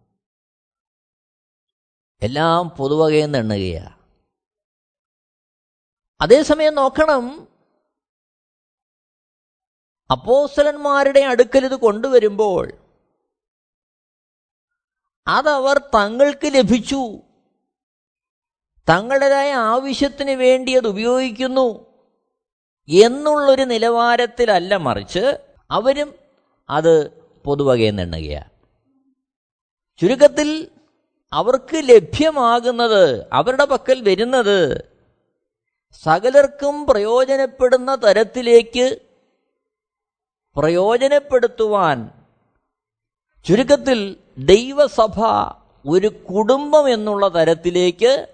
എല്ലാം 2.22 2.68
പൊതുവകയെന്ന് 2.68 3.38
എണ്ണുകയാണ് 3.38 3.98
അതേസമയം 6.20 6.74
നോക്കണം 6.74 7.48
അപ്പോസലന്മാരുടെ 10.10 11.20
അടുക്കൽ 11.20 11.64
ഇത് 11.64 11.74
കൊണ്ടുവരുമ്പോൾ 11.74 12.72
അതവർ 15.28 15.78
തങ്ങൾക്ക് 15.78 16.46
ലഭിച്ചു. 16.46 17.20
തങ്ങളുടേതായ 18.88 19.52
ആവശ്യത്തിന് 19.52 20.30
വേണ്ടി 20.30 20.76
അത് 20.76 20.86
ഉപയോഗിക്കുന്നു 20.86 21.96
എന്നുള്ളൊരു 22.88 23.62
നിലവാരത്തിലല്ല 23.62 24.74
മറിച്ച് 24.76 25.38
അവരും 25.70 26.14
അത് 26.70 27.10
പൊതുവകയെന്ന് 27.44 28.02
എണ്ണുകയാണ് 28.02 28.50
ചുരുക്കത്തിൽ 29.98 30.70
അവർക്ക് 31.32 31.76
ലഭ്യമാകുന്നത് 31.76 33.26
അവരുടെ 33.32 33.64
പക്കൽ 33.64 34.02
വരുന്നത് 34.02 34.84
സകലർക്കും 35.92 36.86
പ്രയോജനപ്പെടുന്ന 36.86 37.94
തരത്തിലേക്ക് 37.94 39.00
പ്രയോജനപ്പെടുത്തുവാൻ 40.56 42.10
ചുരുക്കത്തിൽ 43.44 44.16
ദൈവസഭ 44.38 45.20
ഒരു 45.86 46.06
കുടുംബം 46.06 46.92
എന്നുള്ള 46.92 47.28
തരത്തിലേക്ക് 47.28 48.26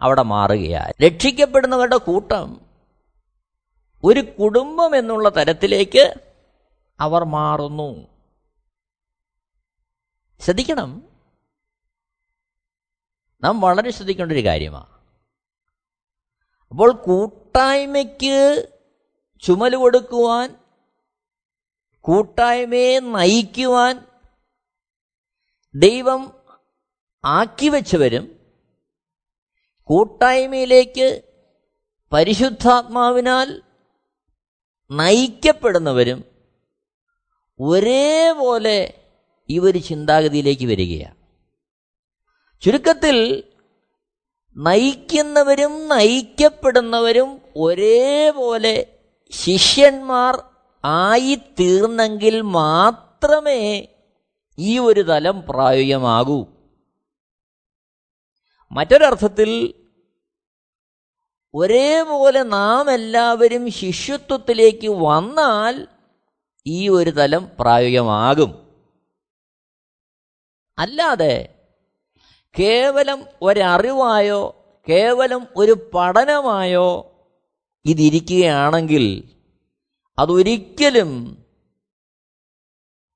അവിടെ 0.00 0.22
മാറുകയാണ് 0.22 0.92
രക്ഷിക്കപ്പെടുന്നവരുടെ 1.02 1.96
കൂട്ടം 1.96 2.60
ഒരു 4.04 4.20
കുടുംബം 4.20 4.96
എന്നുള്ള 4.96 5.28
തരത്തിലേക്ക് 5.28 6.14
അവർ 7.00 7.24
മാറുന്നു. 7.24 8.06
ശ്രദ്ധിക്കണം. 10.40 11.07
നാം 13.42 13.60
വളരെ 13.60 13.90
ശ്രദ്ധിക്കേണ്ട 13.90 14.32
ഒരു 14.32 14.44
കാര്യമാണ് 14.44 14.90
അപ്പോൾ 16.72 16.90
കൂട്ടായ്മയ്ക്ക് 16.92 18.38
ചുമൽ 19.42 19.76
കൊടുക്കുവാൻ 19.76 20.48
കൂട്ടായ്മയെ 22.04 23.00
നയിക്കുവാൻ 23.00 23.94
ദൈവം 25.74 26.20
ആക്കി 27.24 27.68
വെച്ചവരും 27.68 28.24
കൂട്ടായ്മയിലേക്ക് 29.88 31.08
പരിശുദ്ധാത്മാവിനാൽ 32.12 33.48
നയിക്കപ്പെടുന്നവരും 34.90 36.20
ഒരേപോലെ 37.60 38.78
ഈ 39.48 39.58
ഒരു 39.58 39.78
ചിന്താഗതിയിലേക്ക് 39.78 40.66
വരികയാണ് 40.66 41.17
ചുരുക്കത്തിൽ 42.62 43.18
നയിക്കുന്നവരും 44.56 45.88
നയിക്കപ്പെടുന്നവരും 45.88 47.40
ഒരേപോലെ 47.56 48.76
ശിഷ്യന്മാർ 49.32 50.34
ആയിത്തീർന്നെങ്കിൽ 50.84 52.40
മാത്രമേ 52.40 53.62
ഈ 54.58 54.78
ഒരു 54.78 55.00
തലം 55.00 55.40
പ്രായോഗികമാകൂ 55.40 56.38
മറ്റൊരർത്ഥത്തിൽ 58.72 59.50
ഒരേപോലെ 61.54 62.42
നാം 62.42 62.90
എല്ലാവരും 62.92 63.70
ശിഷ്യത്വത്തിലേക്ക് 63.70 64.88
വന്നാൽ 64.88 65.86
ഈ 66.66 66.88
ഒരു 66.88 67.10
തലം 67.10 67.44
പ്രായോഗികമാകും 67.60 68.50
അല്ലാതെ 70.78 71.34
കേവലം 72.56 73.26
ഒരറിവായോ 73.42 74.54
കേവലം 74.88 75.46
ഒരു 75.56 75.90
പഠനമായോ 75.94 77.12
ഇതിരിക്കുകയാണെങ്കിൽ 77.84 79.34
അതൊരിക്കലും 80.18 81.44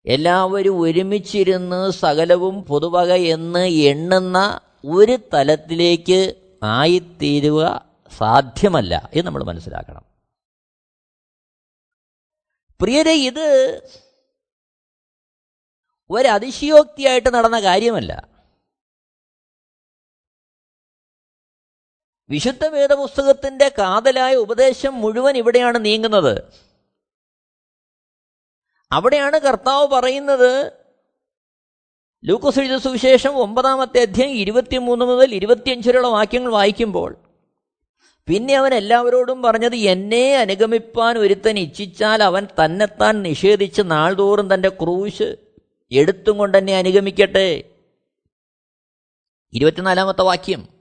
എല്ലാവരും 0.06 0.80
ഒരുമിച്ചിരുന്ന് 0.80 1.90
സകലവും 1.90 2.64
പൊതുവക 2.64 3.12
എന്ന് 3.12 3.66
എണ്ണുന്ന 3.66 4.60
ഒരു 4.84 5.18
തലത്തിലേക്ക് 5.34 6.34
ആയിത്തീരുക 6.62 7.90
സാധ്യമല്ല 8.18 9.10
എന്ന് 9.14 9.26
നമ്മൾ 9.26 9.44
മനസ്സിലാക്കണം. 9.44 10.04
പ്രിയരെ 12.80 13.12
ഇത് 13.12 13.46
ഒരതിശയോക്തിയായിട്ട് 16.10 17.34
നടന്ന 17.34 17.60
കാര്യമല്ല. 17.60 18.31
വിശുദ്ധ 22.32 22.66
വേദപുസ്തകത്തിന്റെ 22.66 23.68
കാതലായ 23.68 24.34
ഉപദേശം 24.34 25.00
മുഴുവൻ 25.00 25.36
ഇവിടെയാണ് 25.36 25.84
നീങ്ങുന്നത്. 25.84 26.34
അവിടെയാണ് 28.92 29.38
കർത്താവ് 29.38 29.88
പറയുന്നത് 29.88 30.72
ലൂക്കോസ് 32.24 32.60
എഴുത 32.60 32.76
സുവിശേഷം 32.76 33.36
ഒമ്പതാമത്തെ 33.36 34.00
അധ്യായം 34.00 34.32
ഇരുപത്തിമൂന്ന് 34.32 35.04
മുതൽ 35.04 35.34
ഇരുപത്തിയഞ്ച് 35.34 35.88
വരെയുള്ള 35.88 36.08
വാക്യങ്ങൾ 36.08 36.52
വായിക്കുമ്പോൾ 36.52 37.16
പിന്നെ 38.26 38.54
അവൻ 38.54 38.74
എല്ലാവരോടും 38.74 39.42
പറഞ്ഞത് 39.42 39.76
എന്നെ 39.76 40.36
അനുഗമിപ്പാൻ 40.36 41.18
ഒരുത്തൻ 41.18 41.58
ഇച്ഛിച്ചാൽ 41.58 42.22
അവൻ 42.22 42.48
തന്നെത്താൻ 42.64 43.22
നിഷേധിച്ച് 43.22 43.82
നാൾതോറും 43.84 44.54
തന്റെ 44.54 44.68
ക്രൂശ് 44.68 45.36
എടുത്തും 45.92 46.38
കൊണ്ട് 46.38 46.58
എന്നെ 46.58 46.76
അനുഗമിക്കട്ടെ. 46.76 47.62
ഇരുപത്തിനാലാമത്തെ 49.54 50.22
വാക്യം 50.22 50.71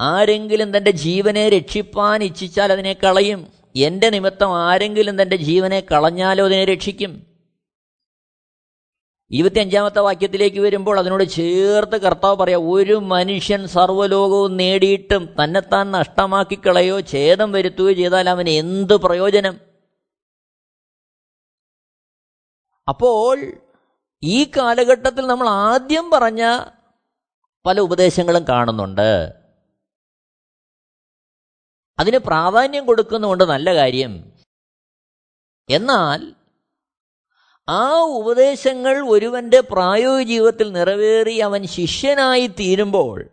ആരെങ്കിലും 0.00 0.76
തന്റെ 0.76 0.90
ജീവനെ 0.90 1.48
രക്ഷിപ്പാൻ 1.48 2.22
ഇച്ഛിച്ചാൽ 2.22 2.72
അതിനെ 2.72 2.92
കളയും. 2.92 3.52
എന്റെ 3.76 4.10
നിമിത്തം 4.10 4.58
ആരെങ്കിലും 4.58 5.22
തന്റെ 5.22 5.36
ജീവനെ 5.36 5.80
കളഞ്ഞാലോ 5.80 6.44
അതിനെ 6.44 6.64
രക്ഷിക്കും. 6.64 7.26
ഇരുപത്തിയഞ്ചാമത്തെ 9.30 9.98
വാക്യത്തിലേക്ക് 9.98 10.60
വരുമ്പോൾ 10.60 10.98
അതിനോട് 10.98 11.24
ചേർത്ത് 11.24 12.00
കർത്താവ് 12.00 12.36
പറയാം 12.36 12.72
ഒരു 12.72 12.92
മനുഷ്യൻ 12.92 13.66
സർവലോകവും 13.66 14.56
നേടിയിട്ടും 14.56 15.34
തന്നെത്താൻ 15.42 15.90
നഷ്ടമാക്കിക്കളയോ 15.90 17.00
ഛേദം 17.00 17.52
വരുത്തുകയോ 17.52 17.92
ചെയ്താൽ 17.92 18.28
അവന് 18.28 18.48
എന്ത് 18.48 18.94
പ്രയോജനം? 18.94 19.60
അപ്പോൾ 22.88 23.52
ഈ 24.22 24.44
കാലഘട്ടത്തിൽ 24.44 25.26
നമ്മൾ 25.26 25.48
ആദ്യം 25.48 26.10
പറഞ്ഞ 26.10 26.60
പല 27.66 27.80
ഉപദേശങ്ങളും 27.80 28.48
കാണുന്നുണ്ട്. 28.48 29.39
അതിന് 32.00 32.16
പ്രാധാന്യം 32.16 32.86
കൊടുക്കുന്നുകൊണ്ട് 32.86 33.44
നല്ല 33.44 33.74
കാര്യം. 33.74 34.12
എന്നാൽ 35.68 36.34
ആ 37.68 38.02
ഉപദേശങ്ങൾ 38.02 39.08
ഒരുവന്റെ 39.08 39.60
പ്രായോഗിക 39.60 40.26
ജീവിതത്തിൽ 40.26 40.72
നിറവേറി 40.72 41.38
അവൻ 41.38 41.66
ശിഷ്യനായി 41.66 42.46
തീരുമ്പോൾ 42.46 43.28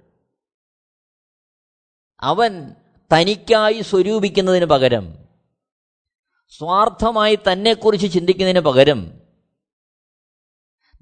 അവൻ 2.20 2.76
തനിക്കായി 3.14 3.82
സ്വരൂപിക്കുന്നതിന് 3.82 4.66
പകരം 4.66 5.06
സ്വാർത്ഥമായി 6.50 7.36
തന്നെക്കുറിച്ച് 7.36 8.14
ചിന്തിക്കുന്നതിന് 8.14 8.60
പകരം 8.60 9.22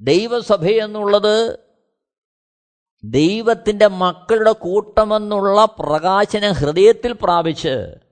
ദൈവസഭ 0.02 0.66
എന്നുള്ളത് 0.66 1.65
ദൈവത്തിന്റെ 3.12 3.88
മക്കളുടെ 3.88 4.52
കൂട്ടമെന്നുള്ള 4.52 5.66
പ്രകാശനം 5.66 6.52
ഹൃദയത്തിൽ 6.54 7.14
പ്രാപിച്ച് 7.14 8.04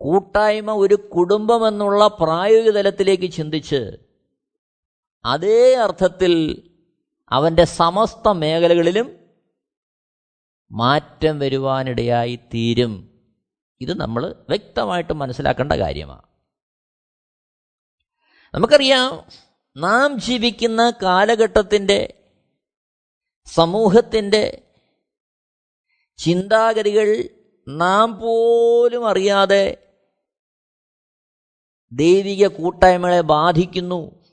കൂട്ടായ്മ 0.00 0.72
ഒരു 0.72 0.94
കുടുംബമെന്നുള്ള 0.94 2.06
പ്രായോഗിക 2.06 2.70
തലത്തിലേക്ക് 2.70 3.32
ചിന്തിച്ച് 3.32 3.80
അതേ 5.24 5.74
അർത്ഥത്തിൽ 5.74 6.62
അവന്റെ 7.30 7.64
സമസ്ത 7.64 8.28
മേഖലകളിലും 8.28 9.20
മാറ്റം 10.70 11.38
വരുവാനിടയായി 11.38 12.36
തീരും. 12.36 13.10
ഇത് 13.80 13.94
നമ്മൾ 13.94 14.34
വ്യക്തമായിട്ട് 14.48 15.12
മനസ്സിലാക്കേണ്ട 15.12 15.72
കാര്യമാണ് 15.72 16.26
നമുക്കറിയാം 18.54 19.24
നാം 19.76 20.18
ജീവിക്കുന്ന 20.18 20.90
കാലഘട്ടത്തിന്റെ 21.02 22.15
സമൂഹത്തിന്റെ 23.46 24.62
ചിന്താഗതികൾ 26.18 27.28
നാം 27.68 28.20
പോലും 28.20 29.08
അറിയാതെ 29.08 29.94
ദൈവിക 31.92 32.46
കൂട്ടായ്മകളെ 32.46 33.20
ബാധിക്കുന്നു. 33.20 34.26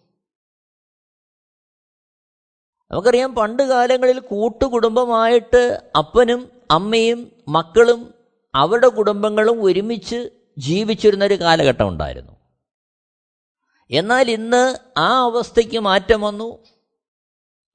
നമുക്കറിയാം 2.92 3.36
പണ്ട് 3.36 3.64
കാലങ്ങളിൽ 3.64 4.20
കൂട്ടുകുടുംബമായിട്ട് 4.20 5.92
അപ്പനും 5.98 6.52
അമ്മയും 6.72 7.32
മക്കളും 7.48 8.14
അവരുടെ 8.56 8.88
കുടുംബങ്ങളും 8.88 9.64
ഒരുമിച്ച് 9.64 10.30
ജീവിച്ചിരുന്നൊരു 10.58 11.34
കാലഘട്ടം 11.34 11.88
ഉണ്ടായിരുന്നു. 11.88 12.34
എന്നാൽ 13.92 14.32
ഇന്ന് 14.32 14.76
ആ 15.00 15.24
അവസ്ഥയ്ക്ക് 15.24 15.80
മാറ്റം 15.80 16.22
വന്നു. 16.22 16.73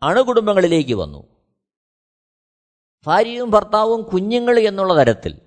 അണുകുടുംബങ്ങളിലേക്ക് 0.02 0.94
വന്നു. 0.94 1.26
ഭാര്യയും 3.06 3.50
ഭർത്താവും 3.50 4.02
കുഞ്ഞുങ്ങൾ 4.02 4.58
എന്നുള്ള 4.58 4.98
തരത്തിൽ. 4.98 5.40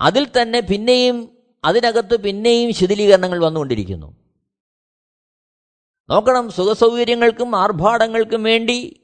അതിൽ 0.00 0.26
തന്നെ 0.42 0.60
പിന്നെയും 0.60 1.38
അതിനകത്ത് 1.64 2.20
പിന്നെയും 2.20 2.74
ശിഥിലീകരണങ്ങൾ 2.74 3.44
വന്നുകൊണ്ടിരിക്കുന്നു. 3.44 4.16
നോക്കണം 6.10 6.50
സുഖസൗകര്യങ്ങൾക്കും 6.50 7.56
ആർഭാടങ്ങൾക്കും 7.56 8.42
വേണ്ടി 8.42 9.00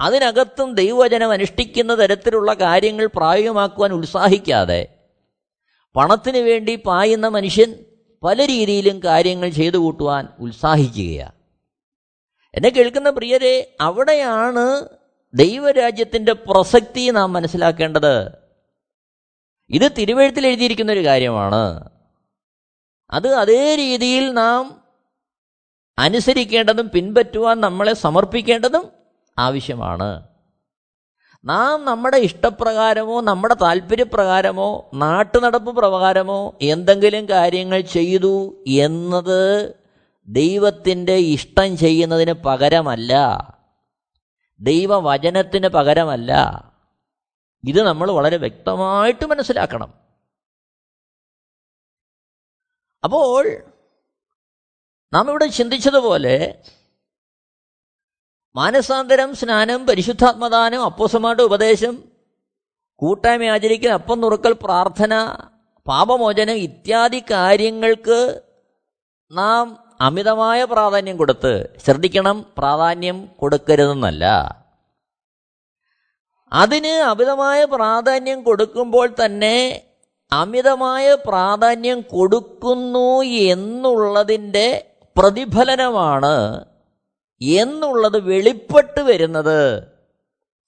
അതിനകത്തും 0.00 0.74
ദൈവവചനം 0.74 1.30
അനുഷ്ഠിക്കുന്ന 1.30 2.02
തരത്തിലുള്ള 2.02 2.54
കാര്യങ്ങൾ 2.54 3.10
പ്രായോഗികമാക്കുവാൻ 3.14 3.92
ഉത്സാഹിക്കാതെ 3.92 5.10
പണത്തിന് 5.96 6.38
വേണ്ടി 6.38 6.76
പായുന്ന 6.76 7.28
മനുഷ്യൻ 7.28 7.84
പല 8.22 8.46
രീതിയിലും 8.46 9.02
കാര്യങ്ങൾ 9.02 9.48
ചെയ്തു 9.48 9.76
കൂട്ടുവാൻ 9.76 10.28
ഉത്സാഹിക്കുകയാണ്. 10.38 11.43
എന്നെ 12.54 12.68
കേൾക്കുന്ന 12.68 13.10
പ്രിയരെ 13.10 13.76
അവിടെയാണ് 13.80 14.88
ദൈവരാജ്യത്തിന്റെ 15.34 16.32
പ്രസക്തി 16.32 17.10
നാം 17.10 17.32
മനസ്സിലാക്കേണ്ടത്. 17.32 18.28
ഇത് 19.70 19.92
തിരുവഴുത്തിൽ 19.98 20.46
എഴുതിയിരിക്കുന്ന 20.46 20.92
ഒരു 20.92 21.04
കാര്യമാണ്. 21.04 21.90
അത് 23.10 23.34
അതേ 23.34 23.74
രീതിയിൽ 23.74 24.32
നാം 24.32 24.84
അനുസരിക്കേണ്ടതും 25.98 26.90
പിൻപറ്റുവാൻ 26.94 27.60
നമ്മളെ 27.60 27.94
സമർപ്പിക്കേണ്ടതും 27.94 28.92
ആവശ്യമാണ്. 29.38 30.22
നാം 31.44 31.84
നമ്മുടെ 31.84 32.16
ഇഷ്ടപ്രകാരമോ 32.16 33.20
നമ്മുടെ 33.20 33.54
താല്പര്യപ്രകാരമോ 33.54 34.90
നാട്ടുനടപ്പ് 34.94 35.76
പ്രകാരമോ 35.76 36.58
എന്തെങ്കിലും 36.62 37.28
കാര്യങ്ങൾ 37.28 37.80
ചെയ്തു 37.80 38.64
എന്നത് 38.66 39.74
ദൈവത്തിന്റെ 40.28 41.12
ഇഷ്ടം 41.12 41.76
ചെയ്യുന്നതിന് 41.76 42.32
പകരമല്ല. 42.32 43.12
ദൈവവചനത്തിന് 44.60 45.68
പകരമല്ല. 45.68 46.32
ഇത് 47.64 47.82
നമ്മൾ 47.82 48.10
വളരെ 48.10 48.36
വ്യക്തമായിട്ട് 48.36 49.26
മനസ്സിലാക്കണം. 49.26 49.94
അപ്പോൾ 53.04 53.62
നാം 55.12 55.30
ഇവിടെ 55.30 55.46
ചിന്തിച്ചതുപോലെ 55.46 56.62
മാനസാന്തരം 58.56 59.34
സ്നാനം 59.34 59.86
പരിശുദ്ധാത്മദാനം 59.86 60.84
അപ്പോസമാരുടെ 60.84 61.42
ഉപദേശം 61.42 62.04
കൂട്ടായ്മ 62.96 63.44
ആചരിക്കൽ 63.44 63.88
അപ്പം 63.88 64.20
നുറുക്കൽ 64.20 64.52
പ്രാർത്ഥന 64.52 65.36
പാപമോചനം 65.86 66.54
ഇത്യാദി 66.54 67.22
കാര്യങ്ങൾക്ക് 67.30 68.40
നാം 69.32 69.83
അമിതമായ 70.04 70.64
പ്രാധാന്യം 70.64 71.16
കൊടുത്ത് 71.16 71.52
ശ്രദ്ധിക്കണം 71.84 72.46
പ്രാധാന്യം 72.58 73.18
കൊടുക്കരുതെന്നല്ല. 73.36 74.24
അതിന് 76.52 76.94
അമിതമായ 77.12 77.64
പ്രാധാന്യം 77.64 78.42
കൊടുക്കുമ്പോൾ 78.42 79.14
തന്നെ 79.24 79.56
അമിതമായ 80.32 81.14
പ്രാധാന്യം 81.14 82.00
കൊടുക്കുന്നു 82.00 83.22
എന്നുള്ളതിന്റെ 83.22 84.66
പ്രതിഫലനമാണ്. 85.16 86.36
എന്നുള്ളത് 87.40 88.18
വെളിപ്പെട്ട് 88.30 89.00
വരുന്നത് 89.00 89.60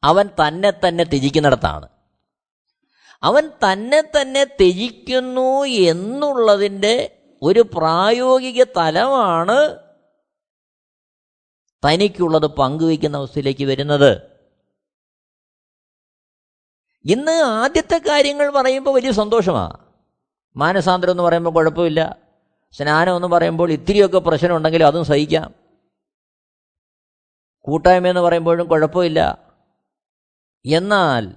അവൻ 0.03 0.29
തന്നെ 0.41 0.71
തന്നെ 0.71 1.05
ത്യജിക്കുന്നിടത്താണ്. 1.05 1.87
അവൻ 3.23 3.45
തന്നെ 3.65 4.01
തന്നെ 4.01 4.45
ത്യജിക്കുന്നു 4.45 5.65
എന്നുള്ളതിന്റെ 5.65 7.16
ഒരു 7.47 7.61
പ്രായോഗിക 7.61 8.65
തലമാണ് 8.77 9.77
തനിക്കുള്ളത് 11.85 12.47
പങ്കുവയ്ക്കുന്ന 12.47 13.17
അവസ്ഥയിലേക്ക് 13.17 13.65
വരുന്നത്. 13.65 14.23
ഇന്ന് 17.05 17.33
ആദ്യത്തെ 17.33 17.99
കാര്യങ്ങൾ 17.99 18.51
പറയുമ്പോൾ 18.51 18.91
വലിയ 18.91 19.11
സന്തോഷമാണ് 19.11 19.77
മാനസാന്തരം 20.57 21.11
എന്ന് 21.11 21.23
പറയുമ്പോൾ 21.23 21.51
കുഴപ്പമില്ല. 21.51 22.17
സ്നാനം 22.71 23.17
എന്ന് 23.17 23.29
പറയുമ്പോൾ 23.29 23.71
ഇത്തിരിയൊക്കെ 23.71 24.19
പ്രശ്നം 24.19 24.57
ഉണ്ടെങ്കിലും 24.57 24.87
അതും 24.87 25.05
സഹിക്കാം. 25.05 25.55
കൂട്ടായ്മ 27.61 28.09
എന്ന് 28.09 28.21
പറയുമ്പോഴും 28.21 28.69
കുഴപ്പമില്ല. 28.69 29.53
എന്നാൽ 30.67 31.35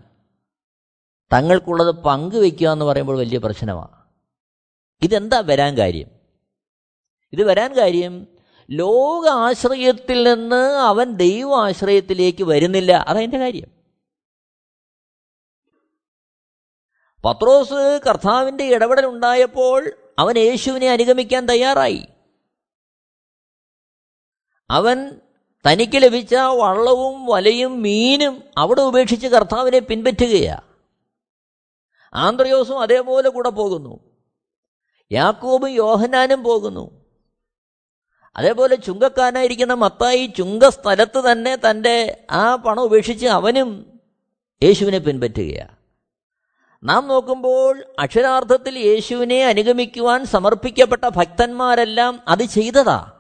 തങ്ങൾക്കുള്ളത് 1.34 1.96
പങ്കുവെക്കുക 1.96 2.68
എന്ന് 2.68 2.86
പറയുമ്പോൾ 2.86 3.18
വലിയ 3.18 3.38
പ്രശ്നമാണ് 3.38 3.99
ഇതെന്താ 5.02 5.40
വരാൻ 5.40 5.78
കാര്യം? 5.78 6.08
ഇത് 7.34 7.44
വരാൻ 7.44 7.78
കാര്യം 7.78 8.28
ലോക 8.70 9.28
ആശ്രയത്തിൽ 9.28 10.34
നിന്ന് 10.34 10.78
അവൻ 10.78 11.12
ദൈവ 11.12 11.56
ആശ്രയത്തിലേക്ക് 11.56 12.44
വരുന്നില്ല 12.44 12.92
അതതിന്റെ 12.92 13.38
കാര്യം. 13.38 13.68
പത്രോസ് 17.26 18.02
കർത്താവിന്റെ 18.08 18.64
ഇടപെടൽ 18.64 19.06
ഉണ്ടായപ്പോൾ 19.06 19.92
അവൻ 20.20 20.38
യേശുവിനെ 20.38 20.90
അനുഗമിക്കാൻ 20.90 21.46
തയ്യാറായി. 21.46 22.06
അവൻ 24.70 25.22
തനിക്ക് 25.72 26.02
ലഭിച്ച 26.02 26.36
വള്ളവും 26.36 27.26
വലയും 27.26 27.82
മീനും 27.82 28.44
അവിടെ 28.58 28.82
ഉപേക്ഷിച്ച് 28.82 29.28
കർത്താവിനെ 29.28 29.80
പിൻപറ്റുകയാണ് 29.80 30.62
ആന്ത്രയോസും 32.14 32.82
അതേപോലെ 32.82 33.30
കൂടെ 33.30 33.50
പോകുന്നു. 33.50 34.09
യാക്കോബും 35.12 35.70
യോഹനാനും 35.70 36.44
പോകുന്നു. 36.44 37.00
അതേപോലെ 38.36 38.76
ചുങ്കക്കാരനായിരിക്കുന്ന 38.76 39.74
മത്തായി 39.74 40.26
ചുങ്കസ്ഥലത്ത് 40.38 41.32
തന്നെ 41.32 41.56
തന്റെ 41.56 42.26
ആ 42.32 42.56
പണം 42.56 42.82
ഉപേക്ഷിച്ച് 42.82 43.26
അവനും 43.26 44.00
യേശുവിനെ 44.64 44.98
പിൻപറ്റുകയാണ് 44.98 45.80
നാം 46.84 47.08
നോക്കുമ്പോൾ 47.08 47.84
അക്ഷരാർത്ഥത്തിൽ 48.00 48.80
യേശുവിനെ 48.80 49.46
അനുഗമിക്കുവാൻ 49.46 50.26
സമർപ്പിക്കപ്പെട്ട 50.26 51.08
ഭക്തന്മാരെല്ലാം 51.08 52.20
അത് 52.28 52.44
ചെയ്തതാ. 52.44 53.12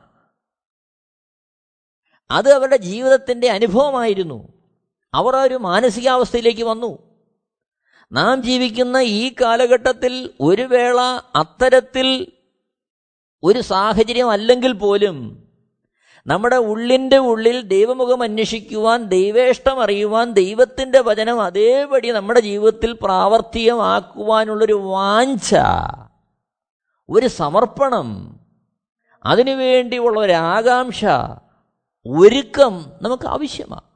അത് 2.32 2.54
അവരുടെ 2.54 2.78
ജീവിതത്തിന്റെ 2.78 3.49
അനുഭവമായിരുന്നു. 3.49 4.47
അവർ 5.13 5.36
ആ 5.36 5.43
ഒരു 5.43 5.56
മാനസികാവസ്ഥയിലേക്ക് 5.56 6.63
വന്നു. 6.63 7.09
നാം 8.12 8.43
ജീവിക്കുന്ന 8.43 8.98
ഈ 8.98 9.36
കാലഘട്ടത്തിൽ 9.41 10.34
ഒരു 10.41 10.62
വേള 10.62 11.00
അത്തരത്തിൽ 11.36 12.34
ഒരു 13.43 13.60
സാഹചര്യം 13.60 14.30
അല്ലെങ്കിൽ 14.30 14.74
പോലും 14.74 15.17
നമ്മുടെ 16.28 16.56
ഉള്ളിന്റെ 16.56 17.17
ഉള്ളിൽ 17.17 17.62
ദൈവമുഖം 17.62 18.24
അന്വേഷിക്കുവാൻ 18.24 19.04
ദൈവേഷ്ടം 19.04 19.84
അറിയുവാൻ 19.84 20.32
ദൈവത്തിന്റെ 20.32 21.00
വചനം 21.00 21.41
അതേപടി 21.41 22.08
നമ്മുടെ 22.08 22.39
ജീവിതത്തിൽ 22.39 22.98
പ്രാവർത്തികമാക്കുവാനുള്ളൊരു 23.02 24.74
വാഞ്ച 24.74 25.56
ഒരു 27.10 27.28
സമർപ്പണം 27.28 28.39
അതിനുവേണ്ടിയുള്ള 29.26 30.19
ഒരു 30.19 30.32
ആകാംക്ഷ 30.32 31.06
ഒരുക്കം 32.06 32.91
നമുക്ക് 33.02 33.28
ആവശ്യമാണ്. 33.28 33.88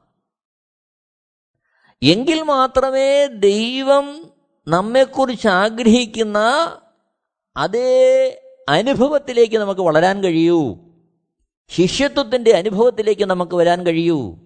എങ്കിൽ 2.04 2.42
മാത്രമേ 2.42 3.26
ദൈവം 3.26 4.30
നമ്മെക്കുറിച്ച് 4.68 5.48
ആഗ്രഹിക്കുന്ന 5.48 6.38
അതേ 7.56 8.28
അനുഭവത്തിലേക്ക് 8.68 9.58
നമുക്ക് 9.58 9.80
വളരാൻ 9.80 10.24
കഴിയൂ. 10.24 10.76
ശിഷ്യത്വത്തിന്റെ 11.68 12.50
അനുഭവത്തിലേക്ക് 12.50 13.24
നമുക്ക് 13.24 13.56
വരാൻ 13.56 13.86
കഴിയൂ. 13.86 14.36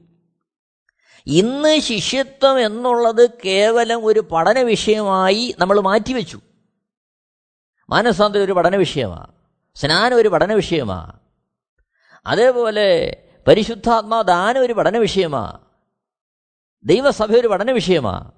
ഇന്ന് 1.27 1.79
ശിഷ്യത്വം 1.79 2.67
എന്നുള്ളത് 2.67 3.31
കേവലം 3.45 4.05
ഒരു 4.05 4.21
പഠന 4.21 4.59
വിഷയമായി 4.59 5.55
നമ്മൾ 5.59 5.81
മാറ്റിവെച്ചു. 5.81 6.41
മാനസാന്തരം 7.91 8.45
ഒരു 8.45 8.53
പഠന 8.53 8.77
വിഷയമാണ് 8.77 9.33
സ്നാനം 9.75 10.17
ഒരു 10.17 10.29
പഠന 10.29 10.53
വിഷയമാണ് 10.53 11.13
അതേപോലെ 12.27 13.17
പരിശുദ്ധാത്മാ 13.49 14.23
ദാനം 14.23 14.63
ഒരു 14.63 14.73
പഠന 14.73 14.99
വിഷയമാണ് 14.99 15.68
ദൈവസഭ 16.85 17.37
ഒരു 17.37 17.49
പഠന 17.49 17.71
വിഷയമാണ് 17.71 18.33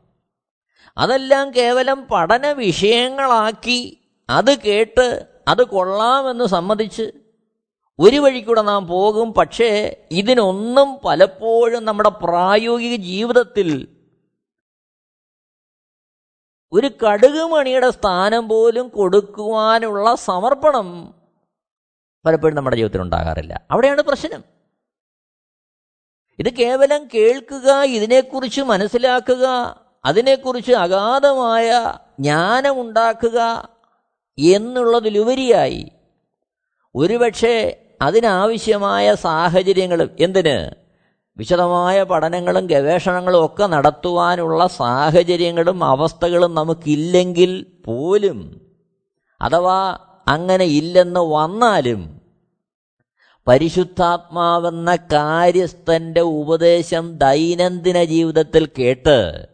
അതെല്ലാം 0.98 1.54
കേവലം 1.54 2.06
പഠന 2.10 2.46
വിഷയങ്ങളാക്കി 2.46 3.98
അത് 4.30 4.58
കേട്ട് 4.58 5.26
അത് 5.48 5.62
കൊള്ളാമെന്ന് 5.62 6.44
സമ്മതിച്ച് 6.44 7.12
ഒരു 7.98 8.16
വഴിക്കൂടെ 8.16 8.62
നാം 8.62 8.86
പോകും. 8.86 9.32
പക്ഷേ 9.32 9.96
ഇതിനൊന്നും 10.10 10.98
പലപ്പോഴും 11.04 11.84
നമ്മുടെ 11.84 12.08
പ്രായോഗിക 12.08 13.00
ജീവിതത്തിൽ 13.00 13.88
ഒരു 16.72 16.86
കടുകുമണിയുടെ 16.86 17.90
സ്ഥാനം 17.90 18.48
പോലും 18.48 18.88
കൊടുക്കുവാനുള്ള 18.88 20.14
സമർപ്പണം 20.14 21.14
പലപ്പോഴും 22.24 22.56
നമ്മുടെ 22.56 22.76
ജീവിതത്തിൽ 22.76 23.00
ഉണ്ടാകാറില്ല. 23.00 23.66
അവിടെയാണ് 23.70 24.02
പ്രശ്നം. 24.02 24.59
ഇത് 26.40 26.54
കേവലം 26.54 27.08
കേൾക്കുക 27.14 27.82
ഇതിനെക്കുറിച്ച് 27.82 28.60
മനസ്സിലാക്കുക 28.60 29.76
അതിനെക്കുറിച്ച് 30.06 30.72
അഗാധമായ 30.72 31.70
ജ്ഞാനമുണ്ടാക്കുക 32.20 33.70
എന്നുള്ളതിലുപരിയായി 34.38 35.92
ഒരുപക്ഷെ 36.94 37.86
അതിനാവശ്യമായ 38.02 39.14
സാഹചര്യങ്ങളും 39.14 40.10
എന്തിന്? 40.18 40.70
വിശദമായ 41.36 42.02
പഠനങ്ങളും 42.02 42.66
ഗവേഷണങ്ങളും 42.66 43.46
ഒക്കെ 43.46 43.66
നടത്തുവാനുള്ള 43.66 44.66
സാഹചര്യങ്ങളും 44.66 45.84
അവസ്ഥകളും 45.84 46.54
നമുക്കില്ലെങ്കിൽ 46.54 47.66
പോലും 47.84 48.60
അഥവാ 49.40 49.98
അങ്ങനെ 50.28 50.64
ഇല്ലെന്ന് 50.64 51.20
വന്നാലും 51.20 52.19
പരിശുദ്ധാത്മാവെന്ന 53.50 54.96
കാര്യസ്ഥന്റെ 54.96 56.20
ഉപദേശം 56.20 57.18
ദൈനംദിന 57.18 58.04
ജീവിതത്തിൽ 58.04 58.66
കേട്ട് 58.78 59.48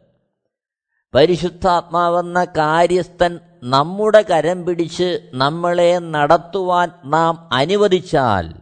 പരിശുദ്ധാത്മാവെന്ന 1.15 2.45
കാര്യസ്ഥൻ 2.45 3.41
നമ്മുടെ 3.65 4.23
കരം 4.23 4.65
പിടിച്ച് 4.65 5.31
നമ്മളെ 5.35 5.99
നടത്തുവാൻ 5.99 6.91
നാം 7.05 7.49
അനുവദിച്ചാൽ 7.53 8.55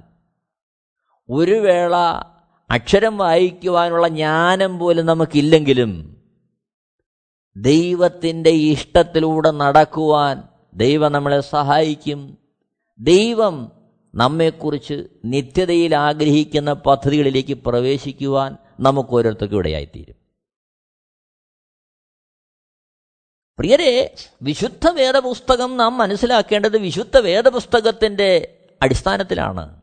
ഒരു 1.30 1.52
വേള 1.52 1.96
അക്ഷരം 2.70 3.18
വായിക്കുവാനുള്ള 3.18 4.08
ജ്ഞാനം 4.08 4.78
പോലും 4.78 5.06
നമുക്കില്ലെങ്കിലും 5.06 6.20
ദൈവത്തിന്റെ 7.56 8.50
ഇഷ്ടത്തിലൂടെ 8.50 9.50
നടക്കുവാൻ 9.50 10.42
ദൈവം 10.74 11.12
നമ്മളെ 11.12 11.40
സഹായിക്കും. 11.40 12.38
ദൈവം 13.00 13.72
നമ്മെക്കുറിച്ച് 14.14 15.08
നിത്യതയിൽ 15.24 15.96
ആഗ്രഹിക്കുന്ന 15.96 16.72
പദ്ധതികളിലേക്ക് 16.72 17.54
പ്രവേശിക്കുവാൻ 17.54 18.56
നമുക്ക് 18.80 19.10
ഓരോരുത്തർക്കും 19.10 19.58
ഇടയായിത്തീരും. 19.58 20.16
പ്രിയരെ 23.58 24.14
വിശുദ്ധ 24.42 24.88
വേദപുസ്തകം 24.88 25.76
നാം 25.76 25.98
മനസ്സിലാക്കേണ്ടത് 25.98 26.78
വിശുദ്ധ 26.78 27.18
വേദപുസ്തകത്തിന്റെ 27.18 28.58
അടിസ്ഥാനത്തിലാണ്. 28.82 29.82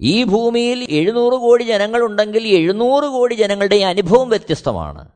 ഈ 0.00 0.24
ഭൂമിയിൽ 0.24 0.86
എഴുന്നൂറ് 0.90 1.34
കോടി 1.34 1.62
ജനങ്ങളുണ്ടെങ്കിൽ 1.62 2.46
എഴുന്നൂറ് 2.46 3.04
കോടി 3.04 3.34
ജനങ്ങളുടെ 3.34 3.76
അനുഭവം 3.76 4.28
വ്യത്യസ്തമാണ്. 4.28 5.08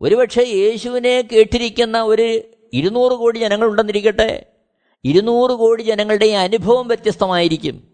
ഒരുപക്ഷെ 0.00 0.42
യേശുവിനെ 0.42 1.28
കേട്ടിരിക്കുന്ന 1.32 2.02
ഒരു 2.02 2.42
ഇരുന്നൂറ് 2.72 3.12
കോടി 3.12 3.38
ജനങ്ങളുണ്ടെന്നിരിക്കട്ടെ 3.38 4.51
ഇരുന്നൂറ് 5.04 5.50
കോടി 5.50 5.82
ജനങ്ങളുടെയും 5.82 6.38
അനുഭവം 6.38 6.88
വ്യത്യസ്തമായിരിക്കും. 6.88 7.92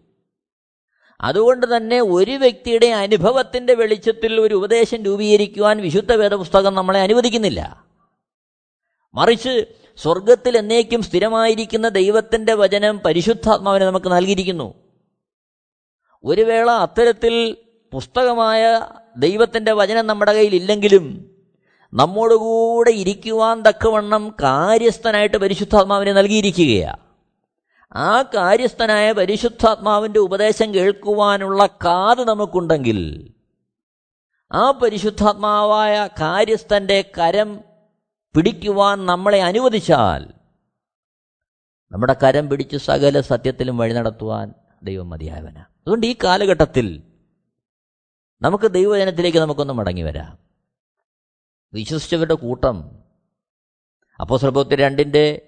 അതുകൊണ്ട് 1.21 1.77
തന്നെ 1.77 2.01
ഒരു 2.01 2.31
വ്യക്തിയുടെ 2.31 2.85
അനുഭവത്തിന്റെ 2.85 3.73
വെളിച്ചത്തിൽ 3.73 4.41
ഒരു 4.41 4.55
ഉപദേശം 4.55 5.03
രൂപീകരിക്കുവാൻ 5.03 5.77
വിശുദ്ധ 5.77 6.13
വേദപുസ്തകം 6.13 6.75
നമ്മളെ 6.75 6.99
അനുവദിക്കുന്നില്ല. 6.99 7.85
മറിച്ച് 9.13 9.65
സ്വർഗത്തിൽ 9.97 10.57
എന്നേക്കും 10.57 11.01
സ്ഥിരമായിരിക്കുന്ന 11.01 11.89
ദൈവത്തിന്റെ 11.89 12.53
വചനം 12.53 12.99
പരിശുദ്ധാത്മാവിനെ 12.99 13.85
നമുക്ക് 13.85 14.11
നൽകിയിരിക്കുന്നു. 14.11 14.73
ഒരു 16.23 16.41
വേള 16.41 16.71
അത്തരത്തിൽ 16.71 17.57
പുസ്തകമായ 17.93 18.87
ദൈവത്തിന്റെ 19.17 19.71
വചനം 19.71 20.07
നമ്മുടെ 20.07 20.33
കയ്യിൽ 20.33 20.55
ഇല്ലെങ്കിലും 20.55 21.35
നമ്മോടുകൂടെ 21.93 22.91
ഇരിക്കുവാൻ 22.91 23.61
തക്കവണ്ണം 23.61 24.35
കാര്യസ്ഥനായിട്ട് 24.43 25.37
പരിശുദ്ധാത്മാവിനെ 25.37 26.13
നൽകിയിരിക്കുകയാണ് 26.13 26.99
ആ 27.95 28.21
കാര്യസ്ഥനായ 28.21 29.11
പരിശുദ്ധാത്മാവിന്റെ 29.11 30.19
ഉപദേശം 30.19 30.73
കേൾക്കുവാനുള്ള 30.73 31.65
കാത് 31.65 32.27
നമുക്കുണ്ടെങ്കിൽ 32.27 33.31
ആ 34.51 34.71
പരിശുദ്ധാത്മാവായ 34.71 36.09
കാര്യസ്ഥന്റെ 36.21 37.05
കരം 37.17 37.59
പിടിക്കുവാൻ 38.35 39.05
നമ്മളെ 39.05 39.41
അനുവദിച്ചാൽ 39.41 40.33
നമ്മുടെ 41.91 42.15
കരം 42.23 42.49
പിടിച്ച് 42.49 42.77
സകല 42.77 43.21
സത്യത്തിലും 43.21 43.77
വഴി 43.77 43.93
നടത്തുവാൻ 43.93 44.53
ദൈവം 44.83 45.09
മതിയായവന. 45.09 45.59
അതുകൊണ്ട് 45.59 46.07
ഈ 46.07 46.15
കാലഘട്ടത്തിൽ 46.23 47.03
നമുക്ക് 48.41 48.71
ദൈവജനത്തിലേക്ക് 48.71 49.37
നമുക്കൊന്ന് 49.37 49.73
മടങ്ങി 49.73 50.01
വരാം. 50.01 50.48
വിശ്വസിച്ചവരുടെ 51.73 52.33
കൂട്ടം. 52.33 53.03
അപ്പോൾ 54.21 54.39
സ്വർഭത്തി 54.39 54.75
രണ്ടിന്റെ 54.75 55.41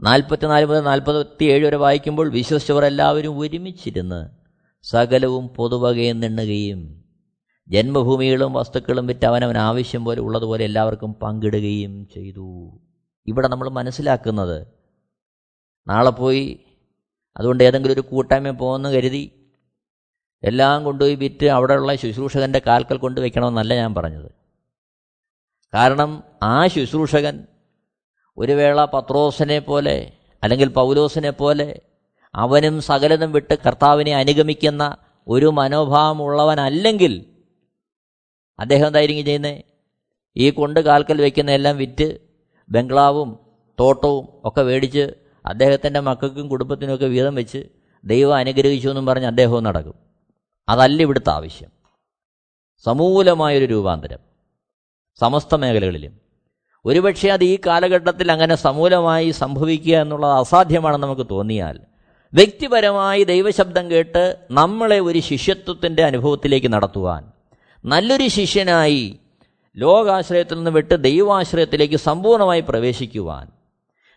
നാൽപ്പത്തിനാല് 0.00 0.66
മുതൽ 0.66 0.80
നാൽപ്പത്തി 0.80 1.44
ഏഴ് 1.44 1.64
വരെ 1.64 1.76
വായിക്കുമ്പോൾ 1.76 2.30
വിശ്വസിച്ചവർ 2.30 2.84
എല്ലാവരും 2.84 3.38
ഒരുമിച്ചിരുന്ന് 3.38 4.30
സകലവും 4.82 5.48
പൊതുവകയും 5.48 6.20
നിണ്ണുകയും 6.20 7.04
ജന്മഭൂമികളും 7.68 8.52
വസ്തുക്കളും 8.52 9.06
വിറ്റ് 9.06 9.26
അവനവൻ 9.26 9.58
ആവശ്യം 9.58 10.04
പോലെ 10.04 10.20
ഉള്ളതുപോലെ 10.20 10.64
എല്ലാവർക്കും 10.64 11.14
പങ്കിടുകയും 11.14 12.08
ചെയ്തു. 12.14 12.80
ഇവിടെ 13.26 13.48
നമ്മൾ 13.48 13.68
മനസ്സിലാക്കുന്നത് 13.68 14.66
നാളെ 15.88 16.10
പോയി 16.10 16.58
അതുകൊണ്ട് 17.36 17.64
ഏതെങ്കിലും 17.64 17.94
ഒരു 17.94 18.00
കൂട്ടായ്മ 18.00 18.50
പോകുമെന്ന് 18.50 18.88
കരുതി 18.88 19.52
എല്ലാം 20.42 20.84
കൊണ്ടുപോയി 20.84 21.14
വിറ്റ് 21.14 21.46
അവിടെയുള്ള 21.46 21.94
ശുശ്രൂഷകന്റെ 21.94 22.62
കാൽക്കൽ 22.66 22.96
കൊണ്ട് 22.96 23.20
വയ്ക്കണമെന്നല്ല 23.20 23.74
ഞാൻ 23.74 23.94
പറഞ്ഞത്. 23.94 24.30
കാരണം 25.74 26.24
ആ 26.42 26.66
ശുശ്രൂഷകൻ 26.66 27.46
ഒരു 28.36 28.52
വേള 28.52 28.84
പത്രോസിനെ 28.84 29.58
പോലെ 29.58 30.12
അല്ലെങ്കിൽ 30.42 30.68
പൗലോസിനെ 30.68 31.30
പോലെ 31.30 31.80
അവനും 32.34 32.80
സകലതും 32.80 33.32
വിട്ട് 33.32 33.58
കർത്താവിനെ 33.66 34.14
അനുഗമിക്കുന്ന 34.14 34.96
ഒരു 35.28 35.46
മനോഭാവമുള്ളവനല്ലെങ്കിൽ 35.46 37.44
അദ്ദേഹം 38.58 38.86
എന്തായിരിക്കും 38.86 39.24
ചെയ്യുന്നത് 39.24 39.62
ഈ 40.36 40.50
കൊണ്ട് 40.50 40.80
കാൽക്കൽ 40.80 41.20
വയ്ക്കുന്ന 41.20 41.50
എല്ലാം 41.50 41.76
വിറ്റ് 41.76 42.18
ബംഗ്ലാവും 42.70 43.38
തോട്ടവും 43.80 44.28
ഒക്കെ 44.44 44.62
മേടിച്ച് 44.62 45.10
അദ്ദേഹത്തിന്റെ 45.46 46.00
മക്കൾക്കും 46.00 46.48
കുടുംബത്തിനുമൊക്കെ 46.48 47.06
വീതം 47.06 47.34
വെച്ച് 47.34 47.64
ദൈവം 48.04 48.36
അനുഗ്രഹിച്ചു 48.36 48.88
എന്നും 48.88 49.06
പറഞ്ഞ് 49.06 49.26
അദ്ദേഹവും 49.26 49.64
നടക്കും. 49.64 49.94
അതല്ല 50.68 51.02
ഇവിടുത്തെ 51.02 51.30
ആവശ്യം. 51.30 51.70
സമൂലമായൊരു 52.84 53.64
രൂപാന്തരം. 53.64 54.27
സമസ്ത 55.20 55.54
മേഖലകളിലും. 55.54 56.12
ഒരുപക്ഷെ 56.84 57.28
അത് 57.28 57.44
ഈ 57.44 57.58
കാലഘട്ടത്തിൽ 57.66 58.32
അങ്ങനെ 58.32 58.54
സമൂലമായി 58.54 59.30
സംഭവിക്കുക 59.40 59.94
എന്നുള്ളത് 60.02 60.34
അസാധ്യമാണെന്ന് 60.40 61.06
നമുക്ക് 61.06 61.26
തോന്നിയാൽ 61.30 61.76
വ്യക്തിപരമായി 62.32 63.24
ദൈവശബ്ദം 63.24 63.90
കേട്ട് 63.90 64.22
നമ്മളെ 64.50 65.00
ഒരു 65.00 65.18
ശിഷ്യത്വത്തിന്റെ 65.20 66.02
അനുഭവത്തിലേക്ക് 66.04 66.72
നടത്തുവാൻ 66.72 67.22
നല്ലൊരു 67.84 68.28
ശിഷ്യനായി 68.28 69.02
ലോകാശ്രയത്തിൽ 69.76 70.56
നിന്ന് 70.56 70.70
വിട്ട് 70.70 70.94
ദൈവാശ്രയത്തിലേക്ക് 71.02 71.96
സമ്പൂർണമായി 71.98 72.60
പ്രവേശിക്കുവാൻ 72.60 73.46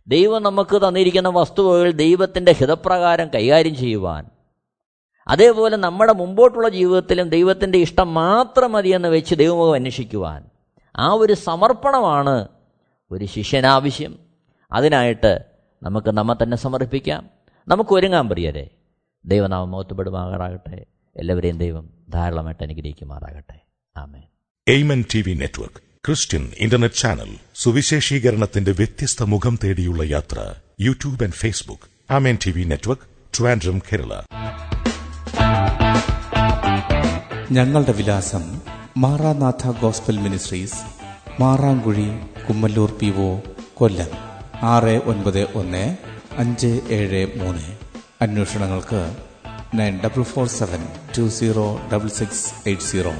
ദൈവം 0.08 0.42
നമുക്ക് 0.44 0.78
തന്നിരിക്കുന്ന 0.82 1.30
വസ്തുവകൾ 1.30 1.92
ദൈവത്തിന്റെ 1.98 2.52
ഹിതപ്രകാരം 2.52 3.30
കൈകാര്യം 3.36 3.76
ചെയ്യുവാൻ 3.76 4.24
അതേപോലെ 5.28 5.76
നമ്മുടെ 5.78 6.14
മുമ്പോട്ടുള്ള 6.14 6.70
ജീവിതത്തിലും 6.70 7.30
ദൈവത്തിന്റെ 7.30 7.78
ഇഷ്ടം 7.78 8.14
മാത്രം 8.14 8.72
മതിയെന്ന് 8.72 9.10
വെച്ച് 9.10 9.36
ദൈവമുഖം 9.36 9.76
അന്വേഷിക്കുവാൻ 9.76 10.42
ആ 10.96 11.12
ഒരു 11.12 11.34
സമർപ്പണമാണ് 11.34 12.48
ഒരു 13.12 13.26
ശിഷ്യനാവശ്യം. 13.26 14.20
അതിനായിട്ട് 14.72 15.46
നമുക്ക് 15.84 16.12
നമ്മെ 16.12 16.44
തന്നെ 16.44 16.58
സമർപ്പിക്കാം. 16.58 17.30
നമുക്ക് 17.68 17.94
ഒരുങ്ങാൻ 17.94 18.30
പ്രിയരെ. 18.30 18.70
ദൈവനാമം 19.26 19.72
മഹത്വപ്പെടുമാറാകട്ടെ. 19.72 20.86
എല്ലാവരെയും 21.16 21.58
ദൈവം 21.58 21.90
ധാരാളമായിട്ട് 22.10 22.64
അനുഗ്രഹിക്കുമാറാകട്ടെ. 22.64 23.62
ആമേ 23.98 24.22
Amen 24.68 25.06
T 25.14 25.22
V 25.22 25.34
network 25.34 25.82
Christian 26.08 26.52
internet 26.58 26.96
channel 26.96 27.36
സുവിശേഷീകരണത്തിന്റെ 27.56 28.72
വ്യത്യസ്ത 28.72 29.24
മുഖം 29.24 29.60
തേടിയുള്ള 29.64 30.04
യാത്ര 30.04 30.54
YouTube 30.82 31.24
and 31.24 31.34
Facebook. 31.34 32.14
Amen 32.14 32.38
T 32.46 32.52
V 32.52 32.64
network 32.64 33.02
Trivandrum 33.38 33.80
Kerala. 33.80 34.22
ഞങ്ങളുടെ 37.52 37.92
വിലാസം 37.92 38.62
Maranatha 38.98 39.72
gospel 39.82 40.18
ministries 40.18 40.76
Marankuzhi 41.42 42.20
Kummallur 42.50 42.98
P 43.00 43.14
O 43.18 43.40
Kollam. 43.74 44.08
ആറ് 44.62 45.02
ഒൻപത് 45.06 45.48
ഒന്ന് 45.56 45.98
അഞ്ച് 46.38 46.82
ഏഴ് 46.90 47.28
മൂന്ന്. 47.36 47.62
അന്വേഷണങ്ങൾക്ക് 48.22 49.16
nine 49.74 50.00
double 50.06 50.24
four 50.24 50.48
seven 50.48 50.88
two 51.18 51.30
zero 51.30 51.80
double 51.94 52.08
six 52.08 52.54
eight 52.68 52.84
zero. 52.84 53.12